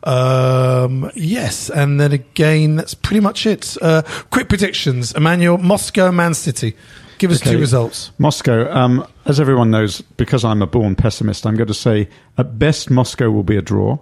[0.08, 3.76] Um, yes, and then again, that's pretty much it.
[3.82, 4.00] Uh,
[4.30, 6.74] quick predictions: Emmanuel, Moscow, Man City.
[7.18, 7.52] Give us okay.
[7.52, 8.10] two results.
[8.16, 12.58] Moscow, um, as everyone knows, because I'm a born pessimist, I'm going to say at
[12.58, 13.98] best Moscow will be a draw,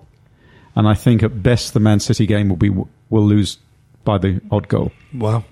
[0.76, 3.58] and I think at best the Man City game will be will lose
[4.04, 4.92] by the odd goal.
[5.12, 5.44] Wow,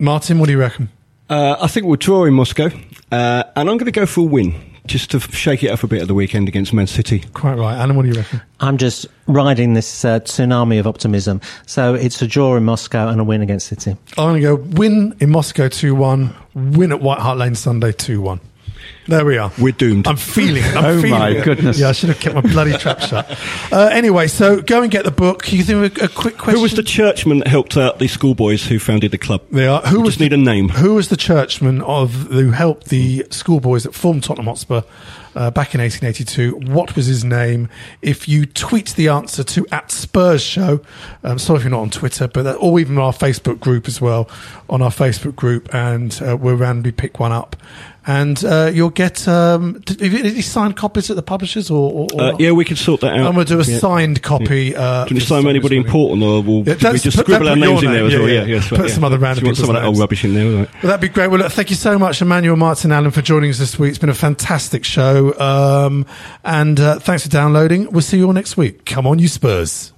[0.00, 0.90] Martin, what do you reckon?
[1.30, 2.70] Uh, I think we'll draw in Moscow,
[3.12, 5.86] uh, and I'm going to go for a win just to shake it up a
[5.86, 7.20] bit at the weekend against Man City.
[7.34, 7.76] Quite right.
[7.76, 8.42] Alan, what do you reckon?
[8.60, 11.40] I'm just riding this uh, tsunami of optimism.
[11.66, 13.92] So it's a draw in Moscow and a win against City.
[14.16, 17.92] I'm going to go win in Moscow 2 1, win at White Hart Lane Sunday
[17.92, 18.40] 2 1.
[19.08, 19.50] There we are.
[19.58, 20.06] We're doomed.
[20.06, 20.76] I'm feeling it.
[20.76, 21.42] I'm oh feeling my it.
[21.42, 21.78] goodness!
[21.78, 23.26] Yeah, I should have kept my bloody trap shut.
[23.72, 25.50] Uh, anyway, so go and get the book.
[25.50, 26.56] You think a, a, quick question?
[26.56, 29.42] Who was the churchman that helped out the schoolboys who founded the club?
[29.50, 29.80] They are.
[29.80, 30.68] Who we was just need a name?
[30.68, 34.82] Who was the churchman of who helped the schoolboys that formed Tottenham Hotspur?
[35.34, 36.72] Uh, back in 1882.
[36.72, 37.68] What was his name?
[38.02, 40.80] If you tweet the answer to at Spurs Show,
[41.22, 44.00] um, sorry if you're not on Twitter, but that, or even our Facebook group as
[44.00, 44.28] well,
[44.68, 47.54] on our Facebook group, and uh, we'll randomly pick one up
[48.08, 52.06] and uh, you'll get um, did, did you sign copies at the publishers or, or,
[52.14, 53.26] or uh, yeah we can sort that out.
[53.26, 53.78] I'm going to do a yeah.
[53.78, 54.80] signed copy yeah.
[54.80, 57.82] uh, can you sign anybody important or will yeah, we just put, scribble our names
[57.82, 58.28] in there as well.
[58.28, 60.46] Yeah, yeah, put right, some other random so some of that old rubbish in there
[60.46, 60.72] right.
[60.82, 61.28] well, that'd be great.
[61.28, 63.90] Well look, thank you so much Emmanuel Martin Alan for joining us this week.
[63.90, 65.38] It's been a fantastic show.
[65.38, 66.06] Um,
[66.44, 67.90] and uh, thanks for downloading.
[67.92, 68.86] We'll see you all next week.
[68.86, 69.92] Come on you Spurs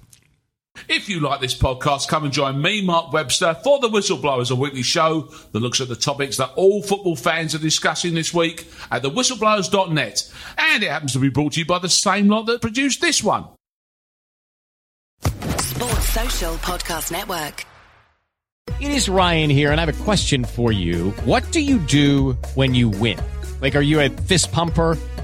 [0.91, 4.57] if you like this podcast, come and join me, Mark Webster, for the Whistleblowers, a
[4.57, 8.67] weekly show that looks at the topics that all football fans are discussing this week
[8.91, 10.33] at thewhistleblowers.net.
[10.59, 13.23] And it happens to be brought to you by the same lot that produced this
[13.23, 13.47] one.
[15.23, 17.65] Sports Social Podcast Network.
[18.81, 21.11] It is Ryan here, and I have a question for you.
[21.25, 23.19] What do you do when you win?
[23.63, 24.99] Like, are you a fist pumper?